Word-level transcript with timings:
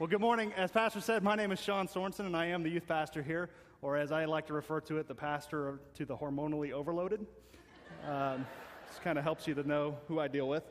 Well, 0.00 0.08
good 0.08 0.20
morning. 0.20 0.52
As 0.56 0.72
Pastor 0.72 1.00
said, 1.00 1.22
my 1.22 1.36
name 1.36 1.52
is 1.52 1.60
Sean 1.60 1.86
Sorensen, 1.86 2.26
and 2.26 2.36
I 2.36 2.46
am 2.46 2.64
the 2.64 2.68
youth 2.68 2.88
pastor 2.88 3.22
here, 3.22 3.50
or 3.80 3.96
as 3.96 4.10
I 4.10 4.24
like 4.24 4.44
to 4.48 4.52
refer 4.52 4.80
to 4.80 4.98
it, 4.98 5.06
the 5.06 5.14
pastor 5.14 5.78
to 5.94 6.04
the 6.04 6.16
hormonally 6.16 6.72
overloaded. 6.72 7.24
Um, 8.04 8.44
this 8.88 8.98
kind 9.04 9.18
of 9.18 9.22
helps 9.22 9.46
you 9.46 9.54
to 9.54 9.62
know 9.62 9.96
who 10.08 10.18
I 10.18 10.26
deal 10.26 10.48
with. 10.48 10.64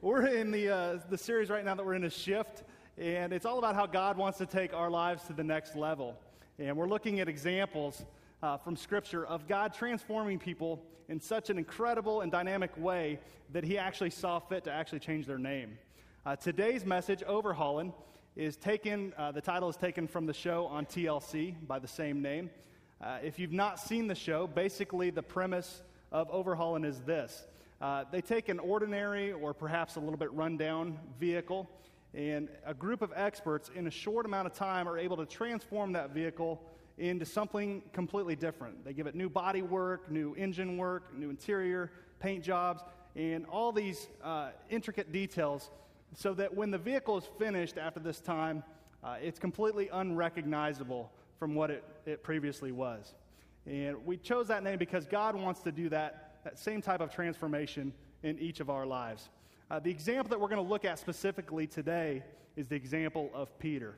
We're 0.00 0.26
in 0.26 0.50
the, 0.50 0.74
uh, 0.74 0.98
the 1.08 1.16
series 1.16 1.50
right 1.50 1.64
now 1.64 1.76
that 1.76 1.86
we're 1.86 1.94
in 1.94 2.02
a 2.02 2.10
shift, 2.10 2.64
and 2.98 3.32
it's 3.32 3.46
all 3.46 3.60
about 3.60 3.76
how 3.76 3.86
God 3.86 4.16
wants 4.16 4.38
to 4.38 4.46
take 4.46 4.74
our 4.74 4.90
lives 4.90 5.22
to 5.28 5.34
the 5.34 5.44
next 5.44 5.76
level. 5.76 6.18
And 6.58 6.76
we're 6.76 6.88
looking 6.88 7.20
at 7.20 7.28
examples 7.28 8.04
uh, 8.42 8.56
from 8.56 8.74
Scripture 8.74 9.24
of 9.24 9.46
God 9.46 9.72
transforming 9.72 10.40
people 10.40 10.82
in 11.08 11.20
such 11.20 11.48
an 11.48 11.58
incredible 11.58 12.22
and 12.22 12.32
dynamic 12.32 12.72
way 12.76 13.20
that 13.52 13.62
He 13.62 13.78
actually 13.78 14.10
saw 14.10 14.40
fit 14.40 14.64
to 14.64 14.72
actually 14.72 14.98
change 14.98 15.26
their 15.26 15.38
name. 15.38 15.78
Uh, 16.26 16.34
today's 16.34 16.84
message, 16.84 17.22
Overhauling, 17.22 17.92
is 18.36 18.56
taken, 18.56 19.12
uh, 19.18 19.32
the 19.32 19.40
title 19.40 19.68
is 19.68 19.76
taken 19.76 20.06
from 20.06 20.26
the 20.26 20.32
show 20.32 20.66
on 20.66 20.86
TLC 20.86 21.54
by 21.66 21.78
the 21.78 21.88
same 21.88 22.22
name. 22.22 22.50
Uh, 23.00 23.18
if 23.22 23.38
you've 23.38 23.52
not 23.52 23.78
seen 23.78 24.06
the 24.06 24.14
show, 24.14 24.46
basically 24.46 25.10
the 25.10 25.22
premise 25.22 25.82
of 26.10 26.30
Overhauling 26.30 26.84
is 26.84 27.00
this 27.00 27.46
uh, 27.80 28.04
they 28.12 28.20
take 28.20 28.48
an 28.48 28.60
ordinary 28.60 29.32
or 29.32 29.52
perhaps 29.52 29.96
a 29.96 30.00
little 30.00 30.16
bit 30.16 30.32
rundown 30.32 30.98
vehicle, 31.18 31.68
and 32.14 32.48
a 32.64 32.72
group 32.72 33.02
of 33.02 33.12
experts 33.16 33.70
in 33.74 33.86
a 33.86 33.90
short 33.90 34.24
amount 34.24 34.46
of 34.46 34.54
time 34.54 34.88
are 34.88 34.96
able 34.96 35.16
to 35.16 35.26
transform 35.26 35.92
that 35.92 36.10
vehicle 36.10 36.62
into 36.98 37.24
something 37.24 37.82
completely 37.92 38.36
different. 38.36 38.84
They 38.84 38.92
give 38.92 39.08
it 39.08 39.16
new 39.16 39.28
body 39.28 39.62
work, 39.62 40.10
new 40.10 40.34
engine 40.34 40.76
work, 40.76 41.12
new 41.16 41.30
interior, 41.30 41.90
paint 42.20 42.44
jobs, 42.44 42.82
and 43.16 43.44
all 43.46 43.72
these 43.72 44.08
uh, 44.22 44.50
intricate 44.70 45.10
details 45.10 45.70
so 46.14 46.34
that 46.34 46.54
when 46.54 46.70
the 46.70 46.78
vehicle 46.78 47.18
is 47.18 47.24
finished 47.38 47.78
after 47.78 48.00
this 48.00 48.20
time, 48.20 48.62
uh, 49.02 49.16
it's 49.22 49.38
completely 49.38 49.88
unrecognizable 49.92 51.10
from 51.38 51.54
what 51.54 51.70
it, 51.70 51.84
it 52.06 52.22
previously 52.22 52.72
was. 52.72 53.14
And 53.66 54.04
we 54.04 54.16
chose 54.16 54.48
that 54.48 54.62
name 54.62 54.78
because 54.78 55.06
God 55.06 55.34
wants 55.34 55.60
to 55.60 55.72
do 55.72 55.88
that, 55.88 56.40
that 56.44 56.58
same 56.58 56.82
type 56.82 57.00
of 57.00 57.12
transformation 57.12 57.92
in 58.22 58.38
each 58.38 58.60
of 58.60 58.70
our 58.70 58.86
lives. 58.86 59.28
Uh, 59.70 59.78
the 59.78 59.90
example 59.90 60.28
that 60.30 60.40
we're 60.40 60.48
going 60.48 60.62
to 60.62 60.68
look 60.68 60.84
at 60.84 60.98
specifically 60.98 61.66
today 61.66 62.22
is 62.56 62.68
the 62.68 62.76
example 62.76 63.30
of 63.32 63.56
Peter. 63.58 63.96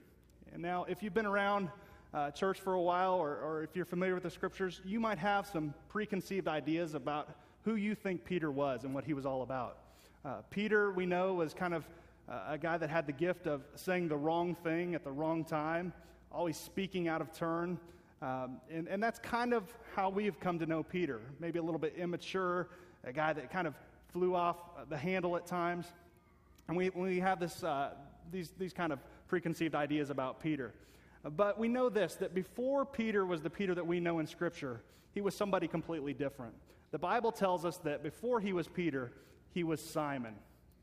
And 0.52 0.62
now, 0.62 0.84
if 0.84 1.02
you've 1.02 1.14
been 1.14 1.26
around 1.26 1.68
uh, 2.12 2.30
church 2.30 2.60
for 2.60 2.74
a 2.74 2.80
while, 2.80 3.14
or, 3.14 3.36
or 3.40 3.62
if 3.62 3.74
you're 3.74 3.84
familiar 3.84 4.14
with 4.14 4.22
the 4.22 4.30
scriptures, 4.30 4.80
you 4.84 5.00
might 5.00 5.18
have 5.18 5.46
some 5.46 5.74
preconceived 5.88 6.46
ideas 6.46 6.94
about 6.94 7.28
who 7.62 7.74
you 7.74 7.94
think 7.94 8.24
Peter 8.24 8.52
was 8.52 8.84
and 8.84 8.94
what 8.94 9.04
he 9.04 9.14
was 9.14 9.26
all 9.26 9.42
about. 9.42 9.78
Uh, 10.24 10.36
Peter, 10.50 10.92
we 10.92 11.06
know, 11.06 11.34
was 11.34 11.52
kind 11.52 11.74
of 11.74 11.84
uh, 12.28 12.40
a 12.48 12.58
guy 12.58 12.78
that 12.78 12.90
had 12.90 13.06
the 13.06 13.12
gift 13.12 13.46
of 13.46 13.62
saying 13.74 14.08
the 14.08 14.16
wrong 14.16 14.54
thing 14.54 14.94
at 14.94 15.04
the 15.04 15.10
wrong 15.10 15.44
time, 15.44 15.92
always 16.32 16.56
speaking 16.56 17.08
out 17.08 17.20
of 17.20 17.32
turn. 17.32 17.78
Um, 18.22 18.60
and, 18.70 18.88
and 18.88 19.02
that's 19.02 19.18
kind 19.18 19.52
of 19.52 19.64
how 19.94 20.08
we've 20.08 20.38
come 20.40 20.58
to 20.58 20.66
know 20.66 20.82
Peter. 20.82 21.20
Maybe 21.40 21.58
a 21.58 21.62
little 21.62 21.78
bit 21.78 21.94
immature, 21.96 22.68
a 23.04 23.12
guy 23.12 23.32
that 23.32 23.50
kind 23.50 23.66
of 23.66 23.74
flew 24.12 24.34
off 24.34 24.56
the 24.88 24.96
handle 24.96 25.36
at 25.36 25.46
times. 25.46 25.86
And 26.68 26.76
we, 26.76 26.90
we 26.90 27.20
have 27.20 27.40
this, 27.40 27.62
uh, 27.62 27.90
these, 28.32 28.52
these 28.58 28.72
kind 28.72 28.92
of 28.92 28.98
preconceived 29.28 29.74
ideas 29.74 30.10
about 30.10 30.40
Peter. 30.40 30.72
But 31.36 31.58
we 31.58 31.68
know 31.68 31.88
this 31.88 32.14
that 32.16 32.34
before 32.34 32.84
Peter 32.84 33.24
was 33.24 33.40
the 33.40 33.50
Peter 33.50 33.74
that 33.74 33.86
we 33.86 34.00
know 34.00 34.18
in 34.18 34.26
Scripture, 34.26 34.80
he 35.12 35.20
was 35.20 35.34
somebody 35.34 35.68
completely 35.68 36.12
different. 36.12 36.54
The 36.90 36.98
Bible 36.98 37.32
tells 37.32 37.64
us 37.64 37.78
that 37.78 38.02
before 38.02 38.40
he 38.40 38.52
was 38.52 38.68
Peter, 38.68 39.12
he 39.52 39.64
was 39.64 39.80
Simon. 39.80 40.34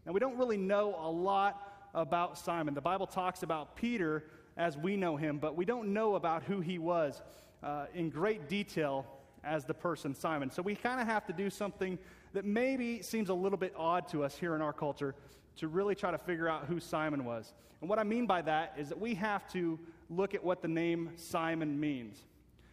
Now, 0.06 0.14
we 0.14 0.20
don't 0.20 0.38
really 0.38 0.58
know 0.58 0.96
a 1.00 1.10
lot 1.10 1.90
about 1.94 2.38
Simon. 2.38 2.74
The 2.74 2.82
Bible 2.82 3.08
talks 3.08 3.44
about 3.44 3.76
Peter 3.76 4.24
as 4.58 4.78
we 4.78 4.98
know 4.98 5.16
him, 5.16 5.38
but 5.38 5.56
we 5.56 5.66
don't 5.66 5.94
know 5.94 6.16
about 6.16 6.44
who 6.44 6.60
he 6.60 6.80
was 6.80 7.22
uh, 7.64 7.86
in 7.94 8.10
great 8.10 8.50
detail 8.50 9.06
as 9.44 9.66
the 9.66 9.74
person 9.74 10.14
Simon. 10.14 10.50
So 10.52 10.62
we 10.62 10.76
kind 10.76 11.00
of 11.00 11.08
have 11.08 11.26
to 11.28 11.34
do 11.34 11.50
something 11.50 11.98
that 12.34 12.46
maybe 12.46 13.02
seems 13.02 13.30
a 13.30 13.34
little 13.34 13.58
bit 13.58 13.74
odd 13.78 14.08
to 14.10 14.24
us 14.24 14.36
here 14.36 14.56
in 14.56 14.62
our 14.62 14.74
culture 14.74 15.16
to 15.58 15.68
really 15.68 15.96
try 15.96 16.12
to 16.12 16.18
figure 16.18 16.48
out 16.48 16.66
who 16.66 16.80
Simon 16.80 17.26
was. 17.26 17.54
And 17.82 17.90
what 17.90 18.00
I 18.00 18.04
mean 18.04 18.26
by 18.26 18.42
that 18.44 18.74
is 18.78 18.90
that 18.90 19.00
we 19.00 19.16
have 19.16 19.48
to 19.54 19.80
look 20.10 20.34
at 20.34 20.44
what 20.44 20.62
the 20.62 20.68
name 20.68 21.12
Simon 21.16 21.80
means. 21.80 22.18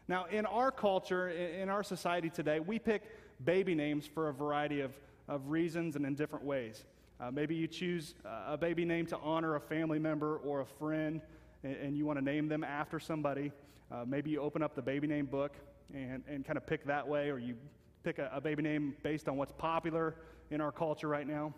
Now, 0.07 0.27
in 0.27 0.47
our 0.47 0.71
culture, 0.71 1.29
in 1.29 1.69
our 1.69 1.83
society 1.83 2.31
today, 2.31 2.61
we 2.61 2.79
pick 2.79 3.03
baby 3.45 3.75
names 3.75 4.07
for 4.07 4.29
a 4.29 4.33
variety 4.33 4.81
of, 4.81 4.93
of 5.29 5.49
reasons 5.51 5.97
and 5.97 6.07
in 6.07 6.15
different 6.15 6.45
ways. 6.45 6.85
Uh, 7.21 7.33
maybe 7.33 7.55
you 7.55 7.67
choose 7.67 8.15
uh, 8.25 8.53
a 8.53 8.57
baby 8.57 8.85
name 8.85 9.05
to 9.05 9.17
honor 9.19 9.57
a 9.57 9.61
family 9.61 9.99
member 9.99 10.37
or 10.39 10.61
a 10.61 10.67
friend, 10.67 11.21
and, 11.65 11.75
and 11.77 11.97
you 11.97 12.07
want 12.07 12.17
to 12.17 12.25
name 12.25 12.49
them 12.49 12.63
after 12.63 13.01
somebody. 13.01 13.51
Uh, 13.91 14.05
maybe 14.07 14.31
you 14.31 14.41
open 14.41 14.63
up 14.63 14.77
the 14.77 14.83
baby 14.83 15.09
name 15.09 15.27
book 15.27 15.57
and, 15.93 16.23
and 16.29 16.45
kind 16.45 16.57
of 16.57 16.65
pick 16.65 16.85
that 16.85 17.07
way, 17.07 17.31
or 17.31 17.39
you 17.39 17.57
pick 18.05 18.19
a, 18.19 18.31
a 18.33 18.41
baby 18.41 18.63
name 18.63 18.95
based 19.03 19.29
on 19.29 19.37
what's 19.37 19.53
popular 19.53 20.15
in 20.51 20.61
our 20.61 20.71
culture 20.71 21.09
right 21.09 21.27
now. 21.27 21.53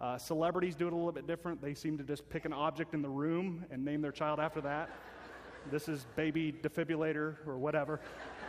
Uh, 0.00 0.16
celebrities 0.18 0.76
do 0.76 0.86
it 0.86 0.92
a 0.92 0.96
little 0.96 1.12
bit 1.12 1.26
different. 1.26 1.60
They 1.60 1.74
seem 1.74 1.98
to 1.98 2.04
just 2.04 2.28
pick 2.28 2.44
an 2.44 2.52
object 2.52 2.94
in 2.94 3.02
the 3.02 3.08
room 3.08 3.64
and 3.70 3.84
name 3.84 4.02
their 4.02 4.12
child 4.12 4.38
after 4.38 4.60
that. 4.60 4.90
this 5.70 5.88
is 5.88 6.06
baby 6.14 6.52
defibrillator 6.52 7.36
or 7.46 7.58
whatever, 7.58 8.00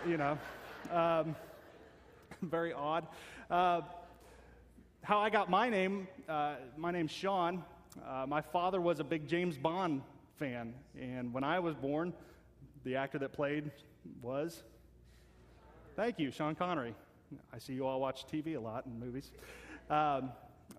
you 0.08 0.18
know. 0.18 0.38
Um, 0.92 1.36
very 2.44 2.74
odd. 2.74 3.08
How 5.04 5.20
I 5.20 5.30
got 5.30 5.50
my 5.50 5.68
name, 5.68 6.08
uh, 6.30 6.56
my 6.78 6.90
name's 6.90 7.12
Sean. 7.12 7.62
Uh, 8.08 8.26
my 8.26 8.40
father 8.40 8.80
was 8.80 9.02
a 9.02 9.04
big 9.04 9.28
James 9.28 9.58
Bond 9.58 10.02
fan, 10.40 10.74
and 10.98 11.34
when 11.34 11.44
I 11.44 11.60
was 11.60 11.76
born, 11.76 12.14
the 12.86 12.96
actor 12.96 13.20
that 13.20 13.34
played 13.34 13.70
was. 14.22 14.64
Thank 15.98 16.20
you, 16.20 16.32
Sean 16.32 16.56
Connery. 16.56 16.96
I 17.54 17.58
see 17.58 17.74
you 17.74 17.86
all 17.86 18.00
watch 18.00 18.26
TV 18.32 18.56
a 18.56 18.60
lot 18.62 18.86
and 18.86 18.98
movies. 18.98 19.34
Um, 19.90 20.32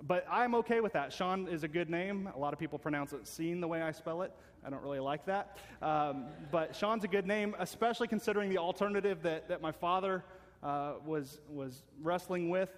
but 0.04 0.26
I'm 0.30 0.54
okay 0.54 0.80
with 0.80 0.94
that. 0.94 1.12
Sean 1.12 1.46
is 1.46 1.62
a 1.62 1.68
good 1.68 1.90
name. 1.90 2.30
A 2.34 2.38
lot 2.38 2.54
of 2.54 2.58
people 2.58 2.78
pronounce 2.78 3.12
it 3.12 3.26
Scene 3.26 3.60
the 3.60 3.68
way 3.68 3.82
I 3.82 3.92
spell 3.92 4.22
it. 4.22 4.32
I 4.64 4.70
don't 4.70 4.82
really 4.82 5.00
like 5.00 5.26
that. 5.26 5.58
Um, 5.82 6.28
but 6.50 6.74
Sean's 6.74 7.04
a 7.04 7.08
good 7.08 7.26
name, 7.26 7.54
especially 7.58 8.08
considering 8.08 8.48
the 8.48 8.56
alternative 8.56 9.22
that, 9.22 9.50
that 9.50 9.60
my 9.60 9.72
father 9.72 10.24
uh, 10.62 10.94
was, 11.04 11.40
was 11.50 11.82
wrestling 12.00 12.48
with. 12.48 12.70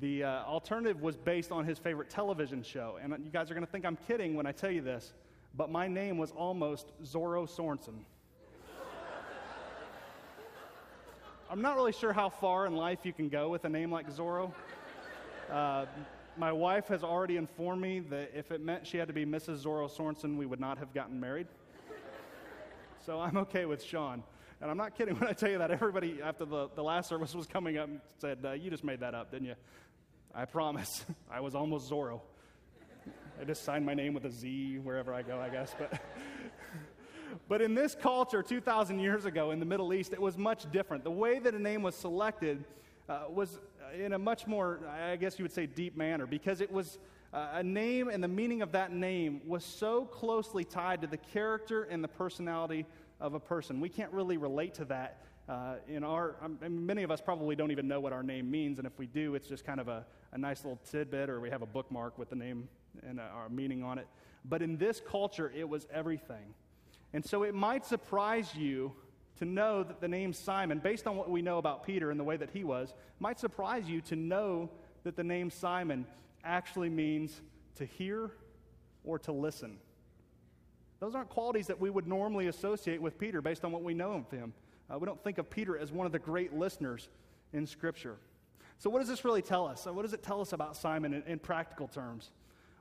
The 0.00 0.24
uh, 0.24 0.44
alternative 0.44 1.02
was 1.02 1.16
based 1.16 1.52
on 1.52 1.66
his 1.66 1.78
favorite 1.78 2.08
television 2.08 2.62
show. 2.62 2.98
And 3.02 3.12
you 3.24 3.30
guys 3.30 3.50
are 3.50 3.54
going 3.54 3.66
to 3.66 3.70
think 3.70 3.84
I'm 3.84 3.98
kidding 4.08 4.34
when 4.34 4.46
I 4.46 4.52
tell 4.52 4.70
you 4.70 4.80
this, 4.80 5.12
but 5.54 5.70
my 5.70 5.86
name 5.86 6.16
was 6.16 6.30
almost 6.30 6.92
Zorro 7.04 7.46
Sorensen. 7.46 8.04
I'm 11.50 11.60
not 11.60 11.76
really 11.76 11.92
sure 11.92 12.12
how 12.12 12.30
far 12.30 12.66
in 12.66 12.74
life 12.74 13.00
you 13.04 13.12
can 13.12 13.28
go 13.28 13.50
with 13.50 13.66
a 13.66 13.68
name 13.68 13.92
like 13.92 14.10
Zorro. 14.10 14.52
Uh, 15.50 15.84
my 16.38 16.50
wife 16.50 16.88
has 16.88 17.04
already 17.04 17.36
informed 17.36 17.82
me 17.82 18.00
that 18.00 18.30
if 18.34 18.50
it 18.50 18.62
meant 18.62 18.86
she 18.86 18.96
had 18.96 19.08
to 19.08 19.14
be 19.14 19.26
Mrs. 19.26 19.64
Zorro 19.64 19.90
Sorensen, 19.90 20.38
we 20.38 20.46
would 20.46 20.60
not 20.60 20.78
have 20.78 20.94
gotten 20.94 21.20
married. 21.20 21.48
So 23.04 23.18
I'm 23.18 23.36
okay 23.38 23.64
with 23.64 23.82
Sean. 23.82 24.22
And 24.60 24.70
I'm 24.70 24.76
not 24.76 24.96
kidding 24.96 25.14
when 25.18 25.28
I 25.28 25.32
tell 25.32 25.50
you 25.50 25.58
that. 25.58 25.72
Everybody, 25.72 26.20
after 26.22 26.44
the, 26.44 26.68
the 26.76 26.82
last 26.82 27.08
service 27.08 27.34
was 27.34 27.46
coming 27.46 27.76
up, 27.76 27.88
said, 28.20 28.38
uh, 28.44 28.52
You 28.52 28.70
just 28.70 28.84
made 28.84 29.00
that 29.00 29.14
up, 29.14 29.32
didn't 29.32 29.48
you? 29.48 29.54
I 30.34 30.44
promise. 30.44 31.04
I 31.30 31.40
was 31.40 31.54
almost 31.56 31.90
Zorro. 31.90 32.20
I 33.40 33.44
just 33.44 33.64
signed 33.64 33.84
my 33.84 33.94
name 33.94 34.14
with 34.14 34.24
a 34.24 34.30
Z 34.30 34.78
wherever 34.84 35.12
I 35.12 35.22
go, 35.22 35.40
I 35.40 35.48
guess. 35.48 35.74
But, 35.76 36.00
but 37.48 37.60
in 37.60 37.74
this 37.74 37.96
culture, 37.96 38.40
2,000 38.40 39.00
years 39.00 39.24
ago 39.24 39.50
in 39.50 39.58
the 39.58 39.66
Middle 39.66 39.92
East, 39.92 40.12
it 40.12 40.20
was 40.20 40.38
much 40.38 40.70
different. 40.70 41.02
The 41.02 41.10
way 41.10 41.40
that 41.40 41.54
a 41.54 41.58
name 41.58 41.82
was 41.82 41.96
selected 41.96 42.64
uh, 43.08 43.22
was 43.28 43.58
in 43.98 44.12
a 44.12 44.18
much 44.18 44.46
more, 44.46 44.78
I 44.88 45.16
guess 45.16 45.40
you 45.40 45.44
would 45.44 45.52
say, 45.52 45.66
deep 45.66 45.96
manner 45.96 46.24
because 46.24 46.60
it 46.60 46.70
was 46.70 46.98
uh, 47.32 47.48
a 47.54 47.62
name 47.62 48.08
and 48.08 48.22
the 48.22 48.28
meaning 48.28 48.62
of 48.62 48.72
that 48.72 48.92
name 48.92 49.40
was 49.46 49.64
so 49.64 50.04
closely 50.04 50.64
tied 50.64 51.00
to 51.00 51.06
the 51.06 51.16
character 51.16 51.84
and 51.84 52.04
the 52.04 52.08
personality 52.08 52.84
of 53.20 53.34
a 53.34 53.40
person. 53.40 53.80
We 53.80 53.88
can't 53.88 54.12
really 54.12 54.36
relate 54.36 54.74
to 54.74 54.84
that 54.86 55.22
uh, 55.48 55.74
in 55.88 56.04
our, 56.04 56.36
um, 56.40 56.58
I 56.62 56.68
mean, 56.68 56.86
many 56.86 57.02
of 57.02 57.10
us 57.10 57.20
probably 57.20 57.56
don't 57.56 57.70
even 57.72 57.88
know 57.88 58.00
what 58.00 58.12
our 58.12 58.22
name 58.22 58.50
means, 58.50 58.78
and 58.78 58.86
if 58.86 58.98
we 58.98 59.06
do, 59.06 59.34
it's 59.34 59.48
just 59.48 59.64
kind 59.64 59.80
of 59.80 59.88
a, 59.88 60.06
a 60.32 60.38
nice 60.38 60.64
little 60.64 60.78
tidbit, 60.90 61.28
or 61.28 61.40
we 61.40 61.50
have 61.50 61.62
a 61.62 61.66
bookmark 61.66 62.16
with 62.16 62.30
the 62.30 62.36
name 62.36 62.68
and 63.06 63.18
uh, 63.18 63.24
our 63.34 63.48
meaning 63.48 63.82
on 63.82 63.98
it. 63.98 64.06
But 64.44 64.62
in 64.62 64.76
this 64.76 65.00
culture, 65.00 65.52
it 65.54 65.68
was 65.68 65.86
everything. 65.92 66.54
And 67.12 67.24
so 67.24 67.42
it 67.42 67.54
might 67.54 67.84
surprise 67.84 68.54
you 68.54 68.92
to 69.38 69.44
know 69.44 69.82
that 69.82 70.00
the 70.00 70.08
name 70.08 70.32
Simon, 70.32 70.78
based 70.78 71.06
on 71.06 71.16
what 71.16 71.28
we 71.28 71.42
know 71.42 71.58
about 71.58 71.84
Peter 71.84 72.10
and 72.10 72.20
the 72.20 72.24
way 72.24 72.36
that 72.36 72.50
he 72.50 72.64
was, 72.64 72.94
might 73.18 73.40
surprise 73.40 73.88
you 73.88 74.00
to 74.02 74.16
know 74.16 74.70
that 75.04 75.16
the 75.16 75.24
name 75.24 75.50
Simon 75.50 76.06
actually 76.44 76.88
means 76.88 77.40
to 77.76 77.84
hear 77.84 78.30
or 79.04 79.18
to 79.20 79.32
listen. 79.32 79.78
Those 81.00 81.14
aren't 81.14 81.30
qualities 81.30 81.66
that 81.66 81.80
we 81.80 81.90
would 81.90 82.06
normally 82.06 82.46
associate 82.46 83.02
with 83.02 83.18
Peter 83.18 83.42
based 83.42 83.64
on 83.64 83.72
what 83.72 83.82
we 83.82 83.94
know 83.94 84.12
of 84.12 84.30
him. 84.30 84.52
Uh, 84.90 84.98
we 84.98 85.06
don't 85.06 85.22
think 85.22 85.38
of 85.38 85.50
Peter 85.50 85.76
as 85.76 85.90
one 85.90 86.06
of 86.06 86.12
the 86.12 86.18
great 86.18 86.52
listeners 86.52 87.08
in 87.52 87.66
Scripture. 87.66 88.16
So, 88.78 88.90
what 88.90 88.98
does 89.00 89.08
this 89.08 89.24
really 89.24 89.42
tell 89.42 89.66
us? 89.66 89.86
what 89.86 90.02
does 90.02 90.12
it 90.12 90.22
tell 90.22 90.40
us 90.40 90.52
about 90.52 90.76
Simon 90.76 91.14
in, 91.14 91.22
in, 91.24 91.38
practical 91.38 91.88
terms? 91.88 92.30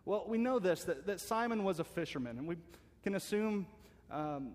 Well, 0.05 0.25
we 0.27 0.37
know 0.37 0.59
this 0.59 0.83
that, 0.85 1.05
that 1.07 1.19
Simon 1.19 1.63
was 1.63 1.79
a 1.79 1.83
fisherman. 1.83 2.37
And 2.37 2.47
we, 2.47 2.57
can 3.03 3.15
assume 3.15 3.65
um, 4.11 4.51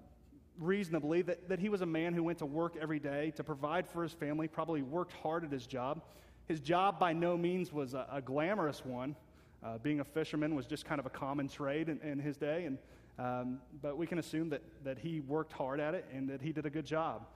reasonably 0.59 1.23
that, 1.23 1.49
that 1.49 1.59
he 1.59 1.69
was 1.69 1.81
a 1.81 1.87
man 1.87 2.15
who 2.15 2.23
went 2.23 2.39
to 2.39 2.47
work 2.47 2.77
every 2.81 2.99
day 2.99 3.33
to 3.37 3.45
provide 3.45 3.87
for 3.87 4.03
his 4.03 4.13
family, 4.13 4.49
probably 4.49 4.83
worked 4.83 5.13
hard 5.13 5.45
at 5.45 5.51
his 5.51 5.67
job. 5.67 6.03
His 6.47 6.61
job 6.61 6.99
by 6.99 7.13
no 7.13 7.37
means 7.37 7.73
was 7.73 7.95
a, 7.95 8.07
a 8.11 8.21
glamorous 8.21 8.85
one. 8.85 9.17
Uh, 9.65 9.79
being 9.79 10.01
a 10.01 10.05
fisherman 10.05 10.55
was 10.55 10.67
just 10.67 10.85
kind 10.85 11.01
of 11.01 11.07
a 11.07 11.11
common 11.11 11.49
trade 11.49 11.89
in, 11.89 11.99
in 12.01 12.19
his 12.19 12.37
day, 12.37 12.67
and, 12.67 12.79
um, 13.19 13.59
but 13.83 13.97
we 13.97 14.07
can 14.07 14.19
assume 14.19 14.49
that, 14.51 14.63
that 14.85 14.99
he 14.99 15.21
worked 15.21 15.53
hard 15.53 15.81
at 15.81 15.95
it 15.95 16.05
and 16.13 16.29
that 16.29 16.41
he 16.41 16.53
did 16.53 16.67
a 16.67 16.71
good 16.71 16.87
job. 16.87 17.27